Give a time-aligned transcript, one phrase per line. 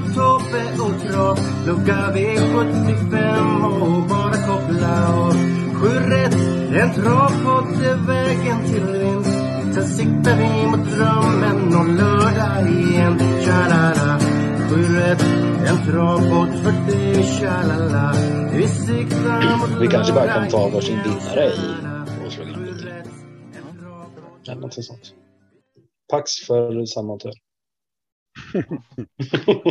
[0.00, 3.14] Tobbe och Trav Lucka V75
[3.80, 5.32] och bara koppla av.
[5.74, 6.34] Sju rätt,
[6.82, 9.38] en travpodd är vägen till vinst.
[9.74, 13.18] Sen siktar vi mot drömmen om lördag igen.
[13.18, 14.18] Tja-la-la.
[14.70, 15.22] Sju rätt,
[15.68, 18.14] en travpodd för dig Tja-la-la.
[18.52, 21.58] Vi siktar mot Vi kanske bara kan ta varsin vinnare i.
[22.30, 22.50] Sju
[23.80, 25.12] travpodd Eller någonting sånt.
[26.10, 27.34] Pax för sammantöd.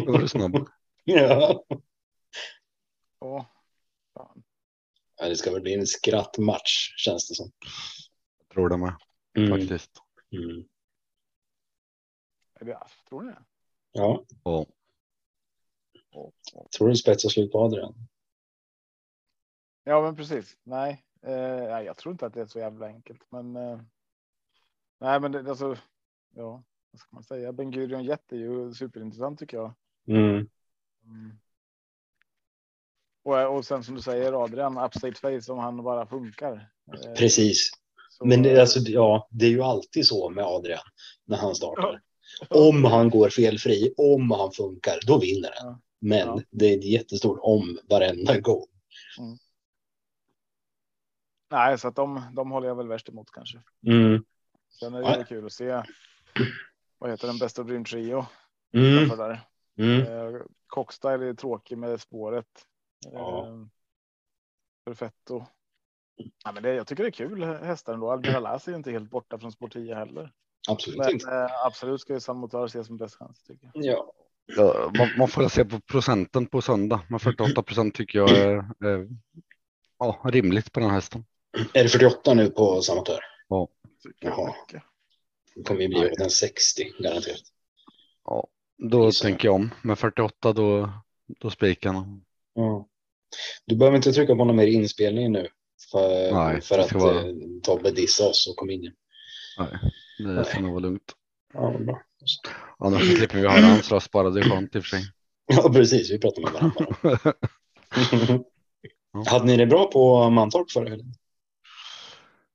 [0.06, 0.68] Då var du snabb.
[1.04, 1.64] ja.
[3.20, 3.46] Ja.
[4.14, 4.44] Fan.
[5.18, 5.30] ja.
[5.30, 7.52] Det ska väl bli en skrattmatch känns det som.
[8.40, 8.96] Jag tror det med
[9.38, 9.50] Mm.
[9.60, 9.92] faktiskt.
[10.32, 10.68] Mm.
[13.10, 13.44] Tror ni det?
[13.92, 14.66] Ja, Ja.
[16.78, 17.96] tror du spetsar slut på Adrian?
[19.84, 20.58] Ja, men precis.
[20.64, 23.56] Nej, eh, nej, jag tror inte att det är så jävla enkelt, men.
[23.56, 23.80] Eh,
[25.00, 25.78] nej, men det alltså.
[26.36, 27.54] Ja, vad ska man säga?
[27.54, 29.74] Ben Gurion Jet är ju superintressant tycker jag.
[30.08, 30.30] Mm.
[31.06, 31.40] Mm.
[33.24, 36.70] Och, och sen som du säger Adrian, upstate face om han bara funkar.
[37.06, 37.72] Eh, Precis.
[38.10, 40.84] så- Men det, alltså, ja, det är ju alltid så med Adrian
[41.26, 42.02] när han startar.
[42.50, 45.68] Om han går felfri, om han funkar, då vinner han.
[45.72, 45.80] Ja.
[46.00, 46.42] Men Ja.
[46.50, 48.66] det är ett jättestort om varenda gång.
[51.52, 53.62] Nej, så att de, de håller jag väl värst emot kanske.
[53.88, 54.24] Mm.
[54.80, 55.24] Sen är det Ja.
[55.26, 55.84] kul att se.
[57.04, 58.26] Vad heter den bästa Dream Trio?
[58.74, 59.10] Mm.
[59.10, 59.42] För där.
[59.78, 60.02] Mm.
[60.02, 62.46] Eh, Cockstyle är tråkig med spåret.
[63.12, 63.48] Ja.
[63.48, 63.66] Eh,
[64.86, 65.46] Perfetto.
[66.44, 68.12] Ja, men det, jag tycker det är kul hästar ändå.
[68.12, 70.32] Almira Las är ju inte helt borta från spår 10 heller.
[70.70, 71.32] Absolut Men inte.
[71.32, 73.86] eh, absolut ska ju San ses som bäst chans tycker jag.
[73.86, 74.14] Ja.
[74.46, 77.02] Ja, man, man får se på procenten på söndag.
[77.10, 79.08] Men 48 procent tycker jag är, är
[80.00, 81.26] ja, rimligt på den här hästen.
[81.74, 83.20] Är det 48 nu på sammatör?
[84.04, 84.54] Tycker jag Jaha.
[84.62, 84.93] mycket.
[85.56, 87.42] Då kommer vi bli den 60 garanterat.
[88.26, 88.48] Ja,
[88.90, 89.14] då jag.
[89.14, 89.72] tänker jag om.
[89.84, 90.90] Men 48 då,
[91.40, 92.26] då spikar han.
[92.54, 92.88] Ja.
[93.66, 95.48] Du behöver inte trycka på någon mer inspelning nu.
[95.92, 98.94] För, Nej, för det att vara- eh, Tobbe dissade oss och kom in igen.
[100.20, 101.14] Nej, det ska nog vara lugnt.
[101.54, 102.02] Ja, bra.
[102.80, 104.30] Annars så slipper vi höra hans röst bara.
[104.30, 105.04] Det är skönt i och för sig.
[105.46, 106.12] ja, precis.
[106.12, 107.34] Vi pratar med varandra.
[109.16, 109.24] Ja.
[109.28, 111.14] Hade ni det bra på Mantorp förra helgen?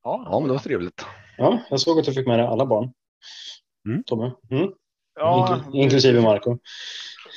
[0.09, 1.05] Ja, Ja, men det var trevligt.
[1.39, 2.93] Ja, jag såg att du fick med dig alla barn.
[3.89, 4.05] Mm.
[4.05, 4.33] Tobbe.
[4.51, 4.71] Mm.
[5.15, 6.59] ja, Inkl- inklusive Marco.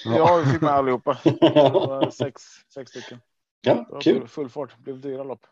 [0.06, 1.18] Ja, vi fick med allihopa.
[2.12, 2.42] Sex,
[2.74, 3.22] sex stycken.
[3.62, 4.20] Ja, kul.
[4.20, 4.76] full, full fart.
[4.78, 5.46] Det blev dyra lopp.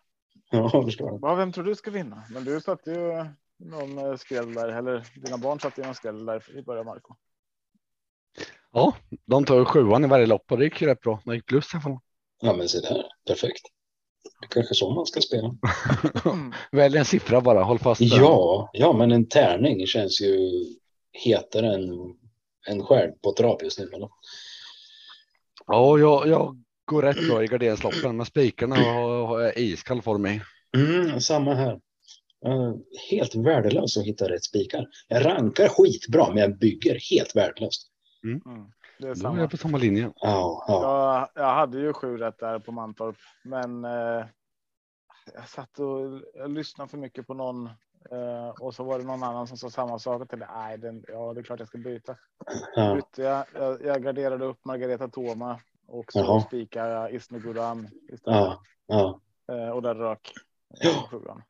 [0.52, 1.19] Ja, jag förstår.
[1.22, 2.24] Ja, vem tror du ska vinna?
[2.30, 3.25] Men du satte ju
[3.69, 7.16] någon eh, skräll där, eller dina barn satte ju någon skräll där i början, Marco.
[8.72, 11.22] Ja, de tar sjuan i varje lopp och det gick ju rätt bra.
[11.25, 12.00] Det gick plus i alla fall.
[12.41, 13.03] Ja, men se där.
[13.28, 13.62] Perfekt.
[14.24, 15.56] Det är kanske så man ska spela.
[16.25, 16.53] Mm.
[16.72, 18.00] Välj en siffra bara, håll fast.
[18.00, 18.09] den.
[18.09, 20.50] Ja, ja, men en tärning känns ju
[21.12, 21.90] hetare än
[22.68, 23.90] en skärm på trav just nu.
[23.94, 24.09] eller?
[25.68, 30.25] Ja, jag, jag går rätt bra i garderingsloppen, men spikarna har, har jag iskall form
[30.25, 30.41] i.
[30.78, 31.80] Mm, samma här.
[32.47, 32.75] Uh,
[33.09, 34.88] helt värdelös att hitta rätt spikar.
[35.07, 37.88] Jag rankar skitbra, men jag bygger helt värdelöst.
[38.24, 38.41] Mm.
[38.99, 39.39] Det är Då är samma.
[39.39, 40.11] jag på samma linje.
[40.15, 40.83] Ja, ja.
[41.35, 44.25] Jag, jag hade ju sju rätt där på Mantorp, men eh,
[45.33, 47.65] jag satt och jag lyssnade för mycket på någon
[48.11, 50.21] eh, och så var det någon annan som sa samma sak.
[50.21, 52.15] Och tänkte, nej, den, ja, det är klart jag ska byta.
[52.75, 52.95] ja.
[52.95, 56.41] Bytte jag, jag, jag garderade upp Margareta Toma och så Jaha.
[56.41, 58.39] spikade jag Isme Guran istället.
[58.39, 59.21] ja, ja.
[59.56, 60.33] Eh, och där rök
[60.81, 61.07] Ja.
[61.12, 61.41] sjuan.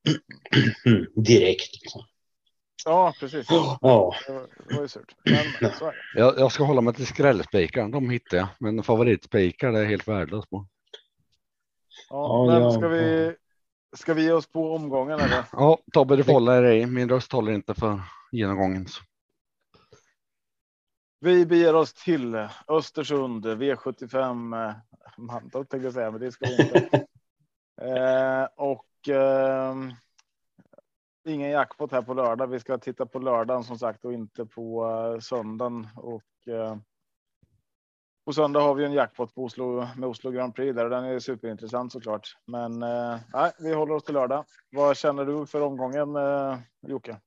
[1.16, 1.70] Direkt.
[2.86, 3.48] Ja, precis.
[3.50, 3.78] Ja,
[4.28, 5.16] Det var, det var ju surt.
[5.24, 6.20] Men så är det.
[6.20, 7.88] Jag, jag ska hålla mig till skrällspikar.
[7.90, 10.66] De hittar jag, men favoritspikar är helt värdelös på.
[12.10, 13.36] Ja, Ja, men ja, ska vi?
[13.98, 15.46] Ska vi ge oss på omgången eller?
[15.52, 16.86] Ja, Tobbe, du får hålla dig.
[16.86, 18.88] Min röst håller inte för genomgången.
[18.88, 19.04] Så.
[21.20, 24.68] Vi beger oss till Östersund V75.
[24.70, 24.76] eh,
[25.18, 27.06] Mantorp tänkte jag säga, men det ska vi inte.
[27.82, 29.76] eh, och eh,
[31.30, 32.48] ingen jackpot här på lördag.
[32.48, 35.88] Vi ska titta på lördagen som sagt och inte på eh, söndagen.
[35.96, 36.76] Och eh,
[38.26, 41.04] på söndag har vi en jackpot på Oslo med Oslo Grand Prix där och den
[41.04, 42.36] är superintressant såklart.
[42.48, 44.46] Men eh, nej, vi håller oss till lördag.
[44.72, 47.18] Vad känner du för omgången eh, Jocke?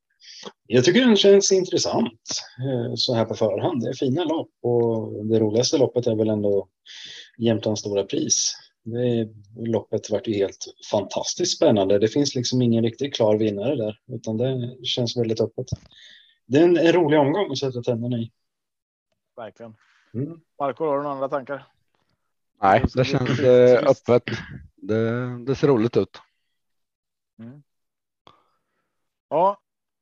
[0.66, 2.20] Jag tycker den känns intressant
[2.58, 3.82] eh, så här på förhand.
[3.82, 6.68] Det är fina lopp och det roligaste loppet är väl ändå
[7.38, 8.54] Jämtlands stora pris.
[8.82, 11.98] Det loppet vart ju helt fantastiskt spännande.
[11.98, 15.66] Det finns liksom ingen riktigt klar vinnare där, utan det känns väldigt öppet.
[16.46, 18.32] Det är en, en rolig omgång att sätta tänderna i.
[19.36, 19.74] Verkligen.
[20.14, 20.40] Mm.
[20.58, 21.66] Marco, har du några andra tankar?
[22.62, 24.22] Nej, det känns eh, öppet.
[24.76, 26.18] Det, det ser roligt ut.
[29.28, 29.60] Ja,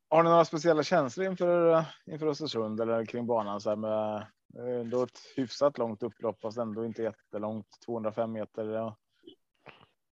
[0.08, 4.22] har ni några speciella känslor inför inför Östersund eller kring banan så här med eh,
[4.58, 8.64] ändå ett hyfsat långt upplopp fast ändå inte jättelångt 205 meter.
[8.64, 8.96] Ja.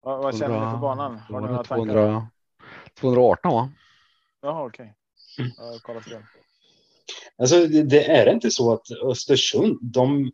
[0.00, 1.18] Vad, vad känner ni för banan?
[1.18, 1.94] Har ni några tankar?
[1.94, 2.28] 200,
[3.00, 3.70] 218 va?
[4.42, 4.94] Jaha, okej.
[5.56, 6.22] Jag kollar fel.
[7.38, 10.32] Alltså, det, det är inte så att Östersund, de,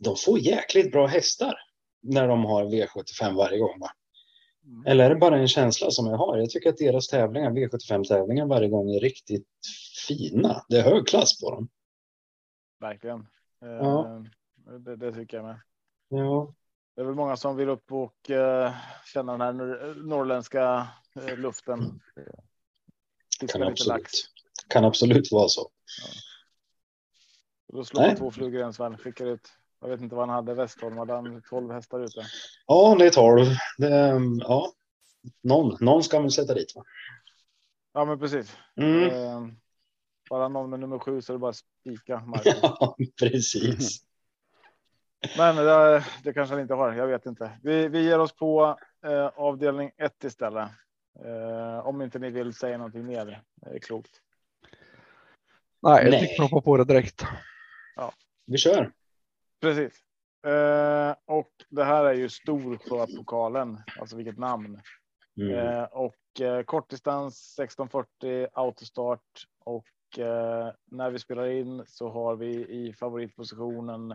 [0.00, 1.54] de får jäkligt bra hästar
[2.02, 3.80] när de har V75 varje gång.
[3.80, 3.90] Va?
[4.64, 4.86] Mm.
[4.86, 6.38] Eller är det bara en känsla som jag har?
[6.38, 9.48] Jag tycker att deras tävlingar, V75-tävlingar varje gång är riktigt
[10.08, 10.64] fina.
[10.68, 11.68] Det är hög klass på dem.
[12.80, 13.28] Verkligen.
[13.62, 14.24] Eh, Ja.
[14.78, 15.60] Det, det tycker jag med.
[16.08, 16.54] Ja,
[16.94, 18.72] Det är väl många som vill upp och eh,
[19.04, 22.00] känna den här nor- norrländska eh, luften.
[23.48, 24.30] Kan absolut,
[24.68, 25.70] kan absolut vara så.
[27.72, 28.16] Då slår man Nej.
[28.18, 28.96] två flugor i en smäll.
[28.96, 29.48] Skickar ut.
[29.80, 30.54] Jag vet inte vad han hade.
[30.54, 32.26] Westholm hade han 12 hästar ute.
[32.66, 33.46] Ja, det är 12.
[33.78, 34.72] Det, ja,
[35.42, 36.76] någon, någon ska man sätta dit.
[36.76, 36.84] Va?
[37.92, 38.56] Ja, men precis.
[38.76, 39.56] Mm.
[40.26, 42.22] Eh, bara någon med nummer sju så är det bara spika.
[42.62, 44.02] Ja, precis.
[45.36, 46.92] Men det, det kanske han inte har.
[46.92, 47.58] Jag vet inte.
[47.62, 50.68] Vi, vi ger oss på eh, avdelning ett istället.
[51.24, 53.42] Eh, om inte ni vill säga någonting mer.
[53.54, 54.20] Det är klokt.
[55.82, 56.20] Nej, jag Nej.
[56.20, 57.24] fick proppa på det direkt.
[58.46, 58.92] Vi kör.
[59.60, 59.92] Precis.
[60.46, 63.78] Eh, och det här är ju Storsjöpokalen.
[64.00, 64.80] Alltså vilket namn.
[65.40, 65.56] Mm.
[65.56, 72.36] Eh, och eh, kortdistans 1640 autostart och eh, Eh, när vi spelar in så har
[72.36, 74.14] vi i favoritpositionen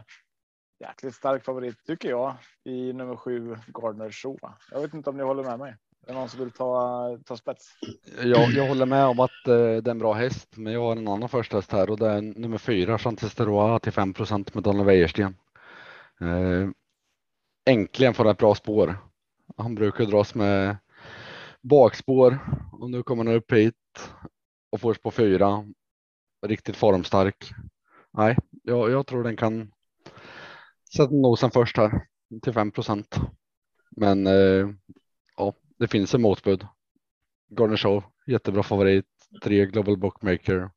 [0.80, 4.40] jäkligt stark favorit tycker jag i nummer sju Gardner Show.
[4.72, 5.76] Jag vet inte om ni håller med mig.
[6.08, 7.70] Är det någon som vill ta, ta spets?
[8.24, 10.92] Jag, jag håller med om att eh, det är en bra häst, men jag har
[10.92, 14.14] en annan första häst här och det är nummer fyra, Chantisteroa till 5
[14.54, 15.36] med Daniel Wäjersten.
[16.22, 16.70] Eh,
[17.66, 18.98] äntligen får han ett bra spår.
[19.58, 20.78] Han brukar dras med
[21.62, 22.40] bakspår
[22.72, 23.76] och nu kommer han upp hit
[24.72, 25.66] och får på fyra.
[26.42, 27.52] Riktigt formstark.
[28.14, 29.72] Nej, jag, jag tror den kan
[30.96, 32.08] sätta nosen först här
[32.42, 32.72] till 5
[33.92, 34.70] Men eh,
[35.38, 36.68] ja, det finns en motbud.
[37.50, 39.06] Garner Show, jättebra favorit.
[39.44, 40.70] Tre Global Bookmaker.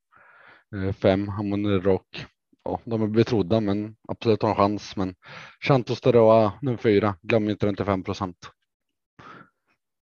[0.75, 2.26] Eh, Fem Harmony Rock.
[2.64, 4.96] Ja, de är betrodda men absolut har en chans.
[4.96, 5.14] Men
[5.61, 7.16] Chantos Teroa nummer fyra.
[7.22, 8.05] Glöm inte den till 5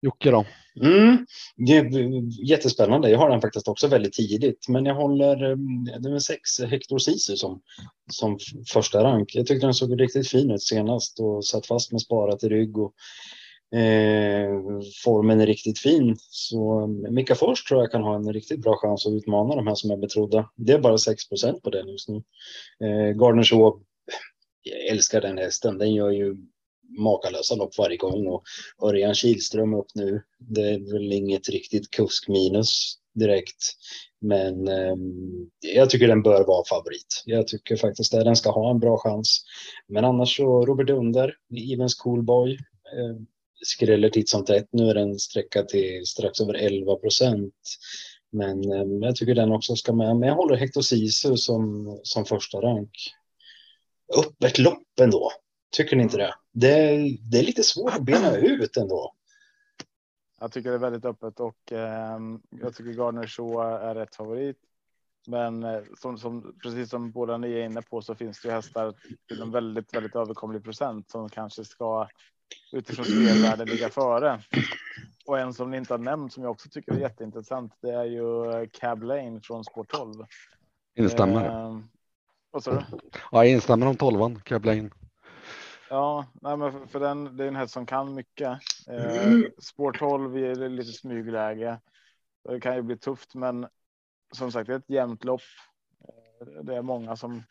[0.01, 0.45] Jocke då?
[0.81, 1.25] Mm.
[1.55, 3.09] Det är jättespännande.
[3.09, 5.57] Jag har den faktiskt också väldigt tidigt, men jag håller eh,
[5.99, 7.61] det med sex, eh, Hector Sisu, som,
[8.11, 8.37] som
[8.73, 9.35] första rank.
[9.35, 12.77] Jag tyckte den såg riktigt fin ut senast och satt fast med sparat i rygg
[12.77, 12.93] och
[13.77, 14.49] eh,
[15.03, 16.15] formen är riktigt fin.
[16.19, 19.67] Så eh, Mika Fors tror jag kan ha en riktigt bra chans att utmana de
[19.67, 20.49] här som är betrodda.
[20.55, 22.23] Det är bara 6% på den just nu.
[22.83, 23.79] Eh, Gardner Shaw,
[24.63, 25.77] jag älskar den hästen.
[25.77, 26.35] Den gör ju
[26.99, 28.43] makalösa lopp varje gång och
[28.83, 30.21] Örjan Kihlström upp nu.
[30.39, 33.73] Det är väl inget riktigt kuskminus direkt.
[34.21, 34.95] Men eh,
[35.75, 37.23] jag tycker den bör vara favorit.
[37.25, 39.43] Jag tycker faktiskt att den ska ha en bra chans.
[39.87, 41.33] Men annars så Robert Under,
[41.73, 42.51] Evens Coolboy.
[42.93, 43.21] Eh,
[43.65, 44.67] skräller titt som tätt.
[44.71, 47.53] Nu är den sträckad till strax över 11 procent.
[48.31, 50.17] Men eh, jag tycker den också ska med.
[50.17, 52.91] Men jag håller Hector Sisu som, som första rank.
[54.17, 55.31] Öppet lopp ändå.
[55.77, 56.35] Tycker ni inte det?
[56.51, 59.13] Det är, det är lite svårt att bena ut ändå.
[60.39, 62.19] Jag tycker det är väldigt öppet och eh,
[62.49, 64.57] jag tycker Gardner Shaw är rätt favorit.
[65.27, 68.53] Men eh, som, som precis som båda ni är inne på så finns det ju
[68.53, 68.93] hästar
[69.27, 72.07] till en väldigt, väldigt överkomlig procent som kanske ska
[72.71, 74.41] utifrån spelvärde ligga före.
[75.25, 77.73] Och en som ni inte har nämnt som jag också tycker är jätteintressant.
[77.81, 80.13] Det är ju eh, Cab Lane från Sport 12.
[80.95, 81.45] Instämmer.
[81.45, 81.79] Eh,
[82.51, 82.81] vad sa du?
[83.11, 84.41] Ja, jag instämmer om tolvan.
[84.41, 84.91] Kablain.
[85.89, 88.59] Ja, nej, men för, för den, det är en häst som kan mycket.
[88.87, 89.51] Eh, Mm.
[89.57, 91.79] spår 12 är det lite smygläge.
[92.43, 93.67] Det kan ju bli tufft, men
[94.33, 95.41] som sagt, det är ett jämnt lopp.
[96.07, 97.43] Eh, Det är många som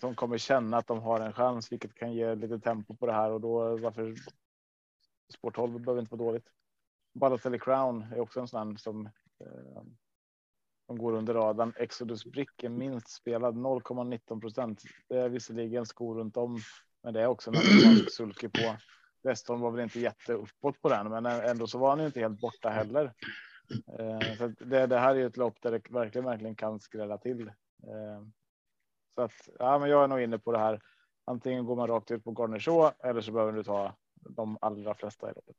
[0.00, 3.12] som kommer känna att de har en chans, vilket kan ge lite tempo på det
[3.12, 4.14] här och då varför
[5.34, 6.48] spår 12 behöver inte vara dåligt.
[7.14, 9.06] Balotelli Crown är också en sån som
[9.40, 9.82] eh,
[10.86, 11.72] som går under radarn.
[11.76, 14.82] Exodus Brick är minst spelad 0,19 procent.
[15.08, 16.58] Det är visserligen skor runt om,
[17.04, 18.76] men det är också en sulky på.
[19.22, 22.20] Westholm var väl inte jätte uppåt på den, men ändå så var han ju inte
[22.20, 23.12] helt borta heller.
[23.98, 27.48] Eh, så det, det här är ett lopp där det verkligen, verkligen kan skrälla till.
[27.82, 28.22] Eh,
[29.14, 30.80] så att ja, men jag är nog inne på det här.
[31.24, 35.30] Antingen går man rakt ut på Garner eller så behöver du ta de allra flesta
[35.30, 35.56] i loppet.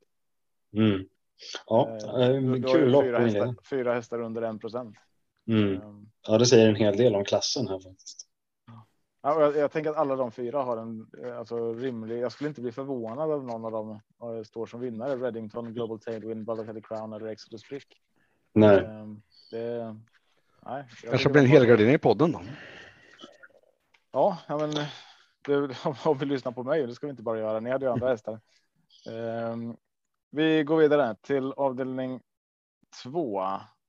[0.72, 1.08] Mm.
[1.66, 3.04] Ja, eh, kul lopp.
[3.04, 4.96] Fyra hästar, fyra hästar under en procent.
[5.48, 5.80] Mm.
[6.26, 8.25] Ja, det säger en hel del om klassen här faktiskt.
[9.26, 11.06] Ja, jag, jag, tänker att alla de fyra har en
[11.38, 12.18] alltså, rimlig.
[12.18, 14.00] Jag skulle inte bli förvånad om någon av dem
[14.44, 15.16] står som vinnare.
[15.16, 18.02] Reddington, Global Tailwind, Balotelli Crown eller Exodus Brick.
[18.52, 18.84] Nej.
[18.84, 19.96] Ehm, det,
[20.66, 22.40] nej Kanske blir en helgardering i podden då.
[24.12, 24.70] Ja, ja men
[25.42, 27.60] det, om vi lyssnar på mig, det ska vi inte bara göra.
[27.60, 28.40] Ni hade ju andra hästar.
[29.52, 29.76] Um,
[30.30, 32.20] vi går vidare till avdelning
[33.02, 33.42] två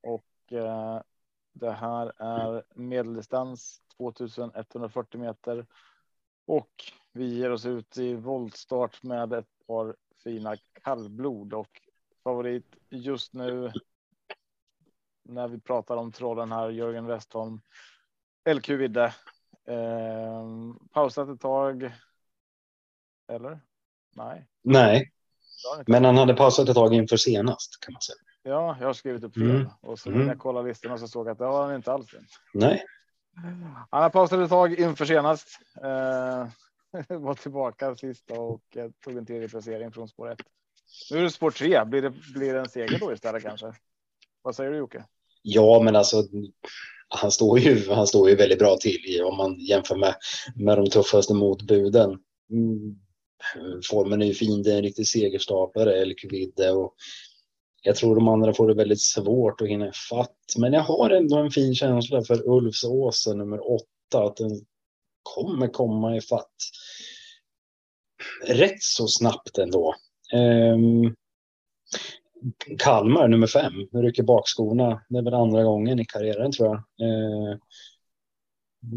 [0.03, 1.01] och uh,
[1.53, 5.65] det här är medeldistans 2140 meter
[6.47, 6.71] och
[7.13, 11.81] vi ger oss ut i voltstart med ett par fina kallblod och
[12.23, 13.71] favorit just nu.
[15.23, 17.61] När vi pratar om trollen här, Jörgen Westholm,
[18.49, 19.13] LQ Vidde.
[19.65, 20.45] Eh,
[20.91, 21.91] pausat ett tag.
[23.27, 23.59] Eller?
[24.15, 24.47] Nej.
[24.61, 25.11] Nej,
[25.87, 28.17] men han hade pausat ett tag inför senast kan man säga.
[28.43, 29.67] Ja, jag har skrivit upp fel mm.
[29.81, 30.27] och så när mm.
[30.27, 32.15] jag kollade listorna så såg jag att det var han inte alls.
[32.53, 32.85] Nej.
[33.43, 33.69] Mm.
[33.91, 35.47] Han har pausat ett tag inför senast.
[35.83, 36.47] Eh,
[37.19, 40.37] var tillbaka sista och eh, tog en tredje placering från spår 1.
[41.11, 41.85] Nu är det spår 3.
[41.85, 43.73] Blir det, blir det en seger då istället kanske?
[44.41, 45.03] Vad säger du Jocke?
[45.41, 46.23] Ja, men alltså
[47.07, 50.15] han står ju, han står ju väldigt bra till om man jämför med,
[50.55, 52.19] med de tuffaste motbuden.
[52.51, 52.99] Mm.
[53.89, 56.95] Formen är ju fin, det är en riktig segerstapare, El Cuvide och
[57.87, 60.55] jag tror de andra får det väldigt svårt att hinna fatt.
[60.57, 64.51] Men jag har ändå en fin känsla för Ulfsåsen nummer åtta, att den
[65.23, 66.55] kommer komma i fatt
[68.47, 69.95] rätt så snabbt ändå.
[70.33, 71.15] Um,
[72.79, 75.01] Kalmar nummer fem, rycker bakskorna.
[75.09, 77.07] Det är väl andra gången i karriären tror jag.
[77.07, 77.57] Uh,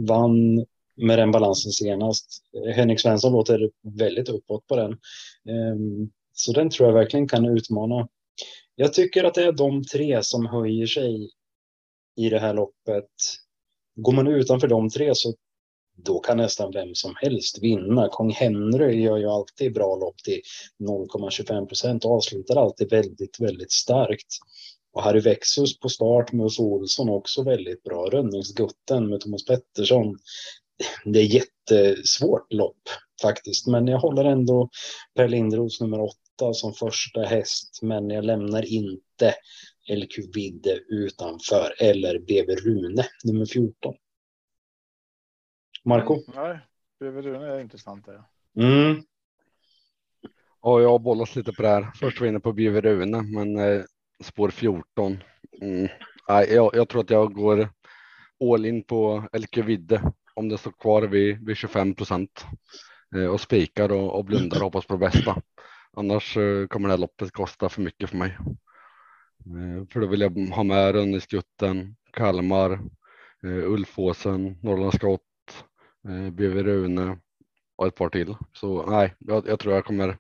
[0.06, 0.66] vann
[0.96, 2.42] med den balansen senast.
[2.74, 4.90] Henrik Svensson låter väldigt uppåt på den.
[5.56, 8.08] Um, så den tror jag verkligen kan utmana
[8.80, 11.30] jag tycker att det är de tre som höjer sig
[12.16, 13.10] i det här loppet.
[13.96, 15.34] Går man utanför de tre så
[15.96, 18.08] då kan nästan vem som helst vinna.
[18.08, 20.40] Kong Henry gör ju alltid bra lopp till
[20.88, 24.26] 0,25 procent och avslutar alltid väldigt, väldigt starkt.
[24.92, 28.06] Och Harry Vexus på start med Ulf Olsson också väldigt bra.
[28.10, 30.18] Rönningsgutten med Thomas Pettersson.
[31.04, 32.82] Det är jättesvårt lopp
[33.22, 34.68] faktiskt, men jag håller ändå
[35.14, 36.00] Per Lindros nummer
[36.40, 39.34] åtta som första häst, men jag lämnar inte
[39.88, 43.94] LQ Vidde utanför eller BB Rune nummer 14.
[45.84, 46.14] Marco?
[46.14, 46.58] Mm, nej,
[47.00, 48.04] BB Rune är intressant.
[48.06, 48.30] Ja.
[48.62, 49.02] Mm.
[50.62, 51.90] Ja, jag har bollat lite på det här.
[51.94, 53.82] Först var jag inne på BB Rune, men eh,
[54.24, 55.18] spår 14.
[55.60, 55.88] Mm.
[56.28, 57.68] Nej, jag, jag, tror att jag går
[58.54, 62.46] all in på LQ Vidde om det står kvar vid, vid 25 procent
[63.16, 65.42] eh, och spikar och, och blundar och hoppas på det bästa.
[65.96, 68.38] Annars eh, kommer det här loppet kosta för mycket för mig.
[69.46, 72.72] Eh, för då vill jag ha med Rönneskutten, Kalmar,
[73.42, 75.22] eh, Ulfåsen, Norrlands Skott,
[76.32, 77.18] BV Rune
[77.76, 78.36] och ett par till.
[78.52, 80.18] Så nej, jag, jag tror jag kommer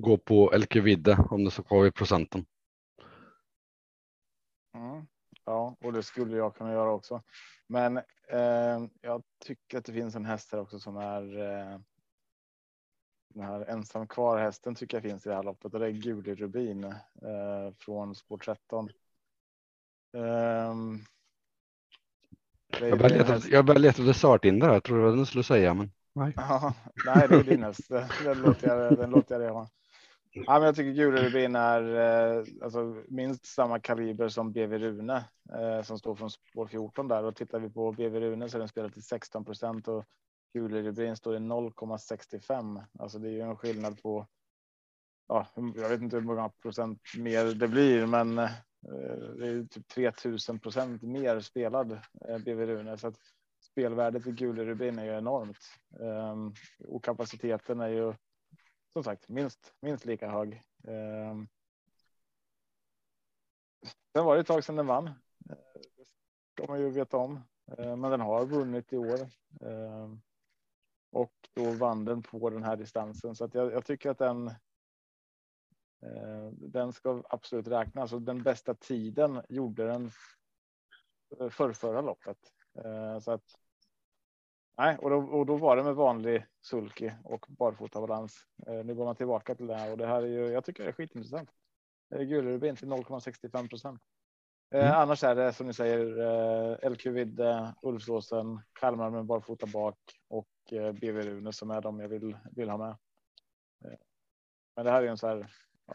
[0.00, 2.46] gå på LQ Vidde om det så kvar i procenten.
[4.74, 5.06] Mm,
[5.44, 7.22] ja, och det skulle jag kunna göra också.
[7.66, 7.96] Men
[8.28, 11.78] eh, jag tycker att det finns en häst här också som är eh,
[13.38, 15.90] den här ensam kvar hästen tycker jag finns i det här loppet och det är
[15.90, 18.90] Guli Rubin eh, från spår 13.
[20.12, 21.04] Um,
[22.80, 24.72] jag börjar leta, jag efter starthinder.
[24.72, 26.32] Jag tror det var den skulle säga, men nej.
[26.36, 26.74] Ja,
[27.06, 27.88] nej, det är din häst.
[28.24, 29.68] Den låter jag, den låter jag det ha.
[30.32, 35.24] Ja, men jag tycker Gule Rubin är eh, alltså, minst samma kaliber som BV Rune
[35.52, 38.58] eh, som står från spår 14 där och tittar vi på BV Rune så är
[38.58, 40.04] den spelad till 16 procent och
[40.52, 42.84] Kulerubrin står i 0,65.
[42.98, 44.26] Alltså det är ju en skillnad på.
[45.28, 48.50] Ja, jag vet inte hur många procent mer det blir, men eh,
[49.38, 51.92] det är typ 3000 procent mer spelad
[52.28, 53.18] eh, BV Rune så att
[53.60, 55.58] spelvärdet i Gulerubin är ju enormt
[56.00, 56.54] ehm,
[56.88, 58.14] och kapaciteten är ju
[58.92, 60.62] som sagt minst minst lika hög.
[60.88, 61.48] Ehm,
[64.12, 65.06] Sen var det ett tag sedan den vann.
[65.06, 65.56] Eh,
[65.96, 66.04] det
[66.52, 67.40] ska man ju veta om,
[67.78, 69.20] eh, men den har vunnit i år.
[69.60, 70.20] Ehm,
[71.10, 74.48] och då vann den på den här distansen så att jag, jag tycker att den.
[76.02, 80.10] Eh, den ska absolut räknas och den bästa tiden gjorde den.
[81.50, 82.38] För förra loppet
[82.84, 83.44] eh, så att.
[84.78, 88.36] Nej, och då, och då var det med vanlig sulky och barfota balans.
[88.66, 90.46] Eh, nu går man tillbaka till det här och det här är ju.
[90.46, 91.50] Jag tycker det är skitintressant.
[92.10, 94.02] Gulrubin till 0,65 procent.
[94.74, 94.94] Eh, Mm.
[94.94, 99.98] Annars är det som ni säger eh, LQ Vidde, Ulfsåsen, Kalmar med barfota bak
[100.28, 102.90] och eh, BV Rune som är de jag vill, vill ha med.
[103.84, 103.98] Eh,
[104.76, 105.52] men det här är en så här.
[105.86, 105.94] Ja,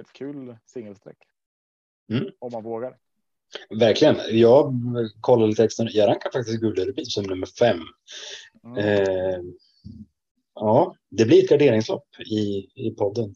[0.00, 1.18] ett kul singelsträck.
[2.12, 2.30] Mm.
[2.38, 2.96] Om man vågar.
[3.80, 4.16] Verkligen.
[4.30, 4.74] Jag
[5.20, 5.86] kollar lite extra.
[5.90, 7.80] Jag rankar faktiskt Gullerby som nummer fem.
[8.64, 8.78] Mm.
[8.78, 9.40] Eh,
[10.54, 13.34] ja, det blir ett garderingslopp i, i podden.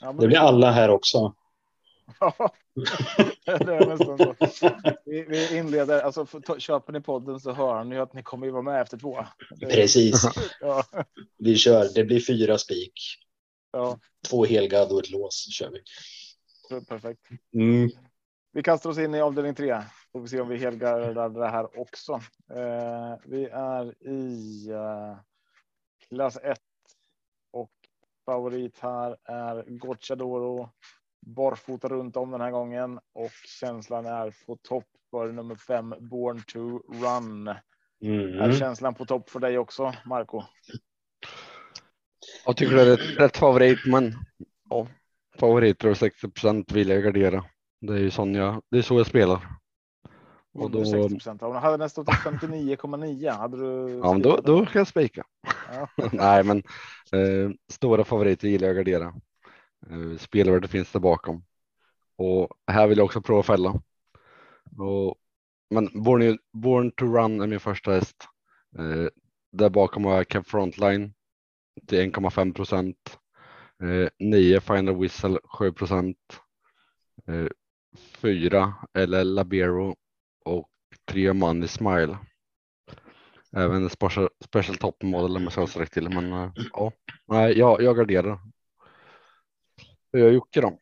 [0.00, 1.34] Ja, men- Det blir alla här också.
[3.44, 4.34] Det är nästan så.
[5.04, 8.52] Vi, vi inleder, alltså för- köper ni podden så hör ni att ni kommer ju
[8.52, 9.24] vara med efter två.
[9.60, 10.22] Precis.
[10.60, 10.84] Ja,
[11.38, 11.88] Vi kör.
[11.94, 12.92] Det blir fyra spik.
[13.72, 13.98] ja,
[14.28, 15.82] Två helgad och ett lås kör vi.
[16.84, 17.20] perfekt.
[17.54, 17.90] Mm.
[18.52, 19.82] Vi kastar oss in i avdelning tre.
[20.12, 22.12] Får vi se om vi helgardar det här också.
[22.54, 25.16] Eh, vi är i eh,
[26.08, 26.58] klass 1
[27.52, 27.70] och
[28.26, 30.70] favorit här är Gocciadoro.
[31.26, 36.42] Barfota runt om den här gången och känslan är på topp för nummer fem Born
[36.46, 37.48] to Run.
[37.48, 37.60] Är
[38.44, 38.52] Mm.
[38.52, 40.42] känslan på topp för dig också, Marco?
[42.46, 44.14] Jag tycker det är rätt, rätt favorit, men
[44.70, 44.86] ja,
[45.38, 47.44] favoriter och 60 procent vill jag gardera.
[47.80, 49.46] Det är ju sån jag, det är så jag spelar.
[50.54, 51.40] Och då, 60 procent.
[51.40, 53.30] Hon hade nästan stått 59,9.
[53.30, 53.98] Hade du?
[54.02, 55.24] ja, men då, då kan jag spika.
[55.72, 55.88] Ja.
[56.12, 56.58] Nej, men
[57.12, 59.14] eh, stora favoriter gillar jag att gardera.
[59.86, 61.44] Eh, spelvärdet finns där bakom.
[62.16, 63.80] Och här vill jag också prova fälla.
[64.78, 65.16] Och,
[65.70, 68.28] men Born, Born to Run är min första häst.
[68.78, 69.08] Eh,
[69.52, 71.14] där bakom har jag Cap Frontline
[71.86, 73.18] till 1,5 procent.
[73.82, 76.40] Eh, 9 Final Whistle 7 procent.
[77.26, 77.46] Eh,
[78.18, 79.96] 4 eller Labero
[80.44, 80.68] och
[81.04, 82.18] 3 Money Smile.
[83.52, 86.92] Även special, special top model om jag ska till, men eh, ja,
[87.26, 88.38] nej, jag, jag garderar.
[90.12, 90.78] Hur gör Jocke då?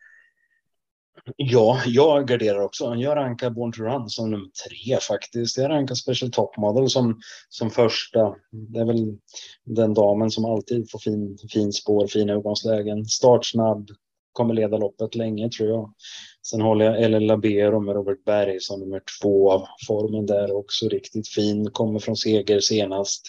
[1.36, 2.94] Ja, jag garderar också.
[2.94, 5.58] Jag rankar Born to Run som nummer tre faktiskt.
[5.58, 8.34] Jag rankar Special Top Model som, som första.
[8.50, 9.18] Det är väl
[9.64, 13.04] den damen som alltid får fin, fin spår, fina utgångslägen.
[13.04, 13.90] Startsnabb,
[14.32, 15.94] kommer leda loppet länge tror jag.
[16.42, 19.66] Sen håller jag Ellen Labero med Robert Berg som nummer två.
[19.86, 21.70] Formen där också riktigt fin.
[21.70, 23.22] Kommer från seger senast.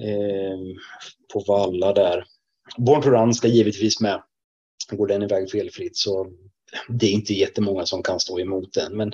[0.00, 0.58] Eh,
[1.32, 2.24] på Valla där.
[2.76, 4.22] Born to Run ska givetvis med.
[4.90, 6.26] Går den iväg felfritt så
[6.88, 8.96] det är inte jättemånga som kan stå emot den.
[8.96, 9.12] Men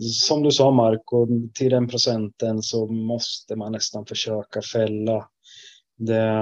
[0.00, 5.28] som du sa Marco, till den procenten så måste man nästan försöka fälla.
[5.98, 6.32] Det,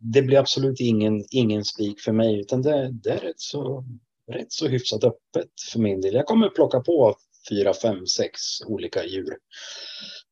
[0.00, 3.84] det blir absolut ingen, ingen spik för mig utan det, det är rätt så,
[4.32, 6.14] rätt så hyfsat öppet för min del.
[6.14, 7.16] Jag kommer plocka på
[7.48, 9.36] fyra, fem, sex olika djur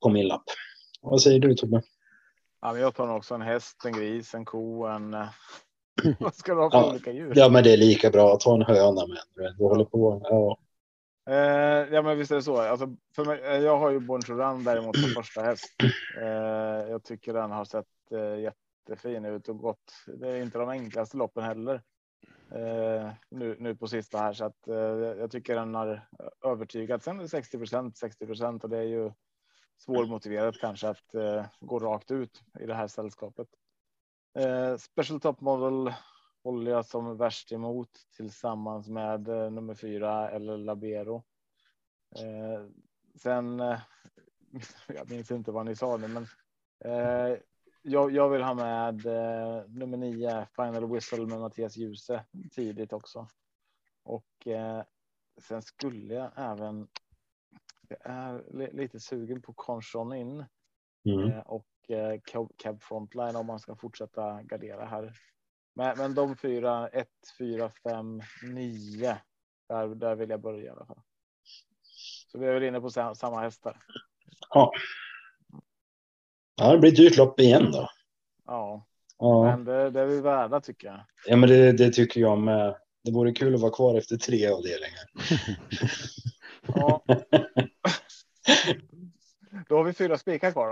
[0.03, 0.45] på min lapp.
[1.03, 1.83] Vad säger du Tobbe?
[2.61, 5.17] Ja, men jag tar också en häst, en gris, en ko, en.
[6.21, 7.33] Vad ska du ha för Ja, olika djur?
[7.35, 9.55] Ja men det är lika bra att ta en höna med.
[9.59, 10.21] Du håller på.
[10.25, 10.59] Ja.
[11.29, 12.61] Eh, ja, men visst är det så.
[12.61, 15.75] Alltså, för mig, eh, jag har ju Run däremot som första häst.
[16.23, 19.93] Eh, jag tycker den har sett eh, jättefin ut och gått.
[20.07, 21.83] Det är inte de enklaste loppen heller.
[22.51, 24.77] Eh, nu, nu på sista här så att eh,
[25.19, 26.09] jag tycker den har
[26.45, 27.03] övertygat.
[27.03, 29.13] Sen är det 60 procent, 60 procent och det är ju
[29.79, 33.49] svårmotiverat kanske att eh, gå rakt ut i det här sällskapet.
[34.37, 35.95] Eh, Special Top Model
[36.43, 41.25] håller jag som värst emot tillsammans med eh, nummer fyra eller Labero.
[42.17, 42.67] Eh,
[43.15, 43.61] sen.
[43.61, 43.81] Eh,
[44.89, 46.27] jag minns inte vad ni sa nu, men
[46.85, 47.39] eh,
[47.83, 53.29] jag, jag vill ha med eh, nummer nio Final Whistle med Mattias Djuse tidigt också.
[54.03, 54.49] Och
[55.41, 56.89] sen skulle jag även.
[57.89, 60.45] Jag är lite sugen på Conchon in
[61.07, 61.31] Mm.
[61.33, 62.21] eh, och eh,
[62.57, 65.13] cab, frontline om man ska fortsätta gardera här.
[65.75, 69.17] Men, men de fyra, ett, fyra, fem, nio.
[69.69, 71.01] Där, där vill jag börja i alla fall.
[72.33, 73.77] Så vi är väl inne på sam- samma hästar.
[74.51, 74.73] Ja.
[76.57, 77.89] ja, det blir ett dyrt lopp igen då.
[78.47, 78.87] Ja,
[79.19, 79.43] Ja.
[79.45, 81.01] men det, det är vi värda tycker jag.
[81.27, 82.77] Ja, men det, det tycker jag med.
[83.05, 85.05] Det vore kul att vara kvar efter tre avdelningar.
[86.75, 87.03] Ja.
[89.69, 90.71] Då har vi fyra spikar kvar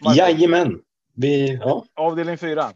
[0.00, 0.12] då.
[0.14, 0.82] Jajamän.
[1.14, 1.84] Vi, ja.
[1.94, 2.72] Avdelning fyra.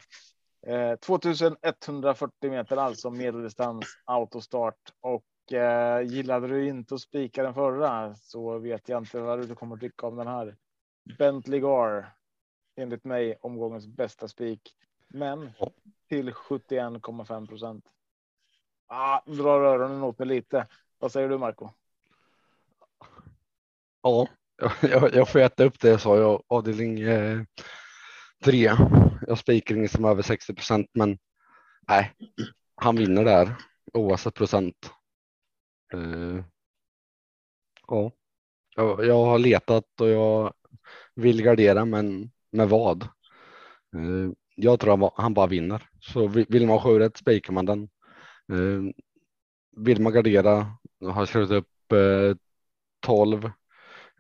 [0.67, 8.15] Eh, 2140 meter alltså medeldistans autostart och eh, gillade du inte att spika den förra
[8.15, 10.57] så vet jag inte vad du kommer tycka om den här.
[11.19, 12.13] Bentley Gar
[12.77, 14.77] enligt mig omgångens bästa spik,
[15.09, 15.53] men
[16.09, 17.85] till 71,5 procent.
[18.87, 20.67] Ah, drar öronen åt mig lite.
[20.99, 21.71] Vad säger du Marco?
[24.03, 24.29] Ja,
[24.81, 26.17] jag, jag får äta upp det jag sa.
[26.17, 27.43] Jag avdelning eh,
[28.45, 28.73] tre.
[29.27, 31.19] Jag spikar ingen som är över 60 procent, men
[31.89, 32.13] nej,
[32.77, 33.55] han vinner där
[33.93, 34.91] oavsett procent.
[35.93, 36.45] Eh,
[37.89, 38.13] ja,
[38.77, 40.53] jag, jag har letat och jag
[41.15, 43.03] vill gardera, men med vad?
[43.97, 45.89] Eh, jag tror han, han bara vinner.
[46.01, 47.83] Så vill man ha rätt spikar man den.
[48.53, 48.93] Eh,
[49.77, 50.67] vill man gardera
[50.99, 52.37] jag har jag skrivit upp eh,
[53.01, 53.51] 12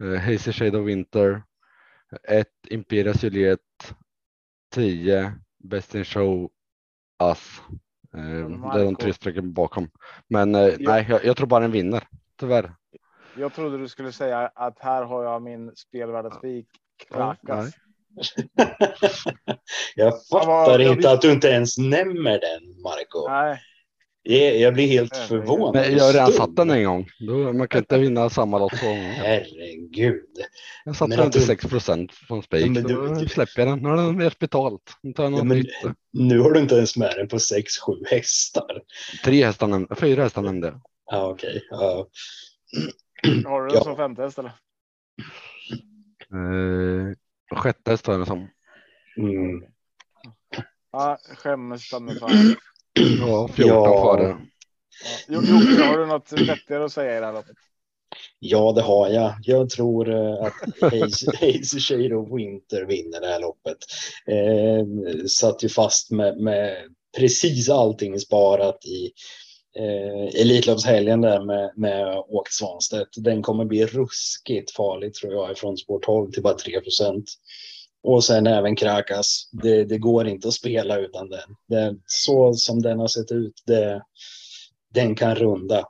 [0.01, 1.43] Hazy Shade of Winter,
[2.29, 3.61] 1 Imperias Juliet,
[4.75, 6.51] 10 Best in Show
[7.23, 7.61] Us.
[8.15, 8.21] Eh,
[8.75, 9.91] det är de tre strecken bakom.
[10.29, 12.03] Men eh, nej, jag, jag tror bara den vinner.
[12.37, 12.75] Tyvärr.
[13.37, 16.67] Jag trodde du skulle säga att här har jag min spelvärda spik.
[17.11, 17.37] Ja,
[19.95, 23.29] jag vad- fattar jag inte visste- att du inte ens nämner den, Marco.
[23.29, 23.61] Nej,
[24.23, 25.75] Jag, jag blir helt förvånad.
[25.75, 27.09] Men jag har redan satt den en gång.
[27.27, 29.13] Då, man kan inte vinna samma lott två gånger.
[29.13, 30.25] Herregud.
[30.85, 32.67] Jag satte Men den att till du- 6 procent från Ja, spik.
[32.71, 33.79] men Då du- släpper jag den.
[33.79, 34.83] Nu har den mer betalt.
[35.03, 35.69] Nu tar jag något Ja, men- nytt.
[36.13, 38.83] Nu har du inte ens med den på 6-7 hästar.
[39.25, 40.81] Tre hästar nämnde, fyra hästar nämnde jag.
[41.07, 41.63] Ja, okej.
[41.71, 42.07] Ja.
[43.45, 43.85] har du den Ja.
[43.85, 44.53] som femte häst eller?
[46.33, 47.15] Eh,
[47.59, 48.49] sjätte häst har jag den som.
[49.17, 49.63] Mm.
[50.93, 52.31] Ja, skämmes ta mig fan.
[52.93, 54.03] Ja, 14 Ja.
[54.17, 54.29] före.
[54.29, 54.39] Ja.
[55.29, 57.57] Jo, Jocke, har du något vettigare att säga i det här loppet?
[58.39, 59.35] ja, det har jag.
[59.43, 60.53] Jag tror eh, att
[61.41, 63.77] Hazy Shade of Winter vinner det här loppet.
[64.27, 66.77] Eh, satt ju fast med, med
[67.19, 69.13] precis allting sparat i
[69.79, 73.09] eh, Elitloppshelgen där med, med Åke Svanstedt.
[73.17, 77.25] Den kommer bli ruskigt farlig tror jag ifrån spår 12 till bara 3 procent.
[78.03, 79.49] Och sen även Krakas.
[79.53, 81.57] Det, det går inte att spela utan den.
[81.69, 84.03] Det, så som den har sett ut, det,
[84.95, 85.85] den kan runda.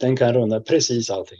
[0.00, 1.38] Den kan runda precis allting.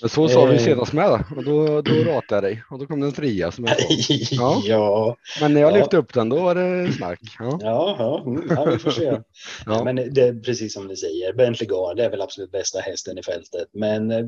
[0.00, 0.60] Men så sa vi Eh.
[0.64, 3.64] senast med och då, då ratade jag dig och då kom det en trea som
[3.64, 3.76] jag
[4.30, 4.62] ja.
[4.64, 5.76] ja, Men när jag Ja.
[5.76, 7.20] lyfte upp den då var det snack.
[7.38, 7.58] Ja.
[7.62, 9.18] ja, mm, ja, vi får se.
[9.66, 9.84] Ja.
[9.84, 13.22] Men det är precis som ni säger, Bentley Guard är väl absolut bästa hästen i
[13.22, 13.68] fältet.
[13.72, 14.24] Men eh,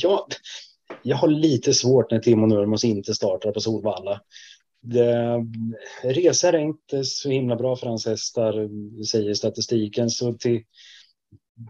[0.00, 0.20] jag,
[1.02, 4.20] jag har lite svårt när Timo Nurmos inte startar på Solvalla.
[4.86, 5.44] Det,
[6.02, 8.68] resor är inte så himla bra för hans hästar,
[9.04, 10.10] säger statistiken.
[10.10, 10.62] Så till,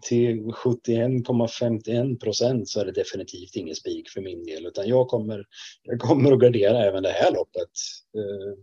[0.03, 4.67] till 71,51 procent så är det definitivt ingen spik för min del.
[4.67, 5.45] Utan jag kommer,
[5.83, 7.71] jag kommer att gardera även det här loppet.
[8.17, 8.59] Eh,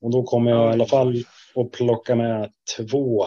[0.00, 3.24] och då kommer jag i alla fall att plocka med två,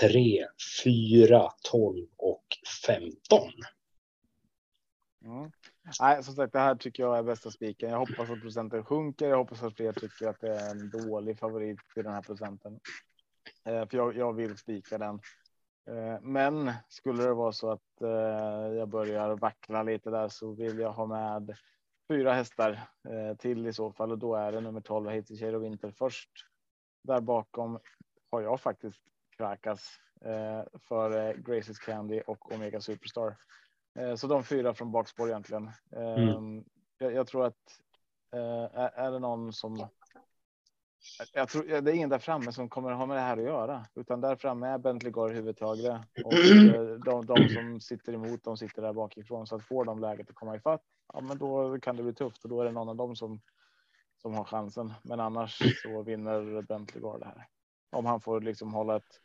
[0.00, 0.46] tre,
[0.84, 2.44] fyra, tolv och
[2.86, 3.52] femton.
[5.24, 5.50] Mm.
[6.00, 7.90] Nej, som sagt, det här tycker jag är bästa spiken.
[7.90, 9.28] Jag hoppas att procenten sjunker.
[9.28, 12.80] Jag hoppas att fler tycker att det är en dålig favorit till den här procenten.
[13.64, 15.20] Eh, för jag, jag vill spika den.
[15.86, 18.08] Eh, men skulle det vara så att eh,
[18.78, 21.56] jag börjar vackla lite där så vill jag ha med
[22.08, 25.58] fyra hästar eh, till i så fall och då är det nummer 12 Hazy Shade
[25.58, 26.30] Winter först.
[27.02, 27.78] Där bakom
[28.30, 29.02] har jag faktiskt
[29.36, 33.36] Krakas eh, för eh, Graces Candy och Omega Superstar.
[33.94, 35.70] Eh, Så de fyra från bakspår egentligen.
[35.92, 36.64] Mm.
[36.98, 37.80] Jag, jag tror att
[38.32, 39.88] eh, är, det någon som.
[41.32, 43.86] Jag tror det är ingen där framme som kommer ha med det här att göra,
[43.94, 48.56] utan där framme är Bentley Gore huvudtagare och eh, de, de som sitter emot, de
[48.56, 51.96] sitter där bakifrån så att får de läget att komma ifatt, ja, men då kan
[51.96, 53.40] det bli tufft och då är det någon av dem som
[54.22, 54.92] som har chansen.
[55.02, 57.48] Men annars så vinner Bentley Gore det här
[57.90, 59.20] om han får liksom hålla ett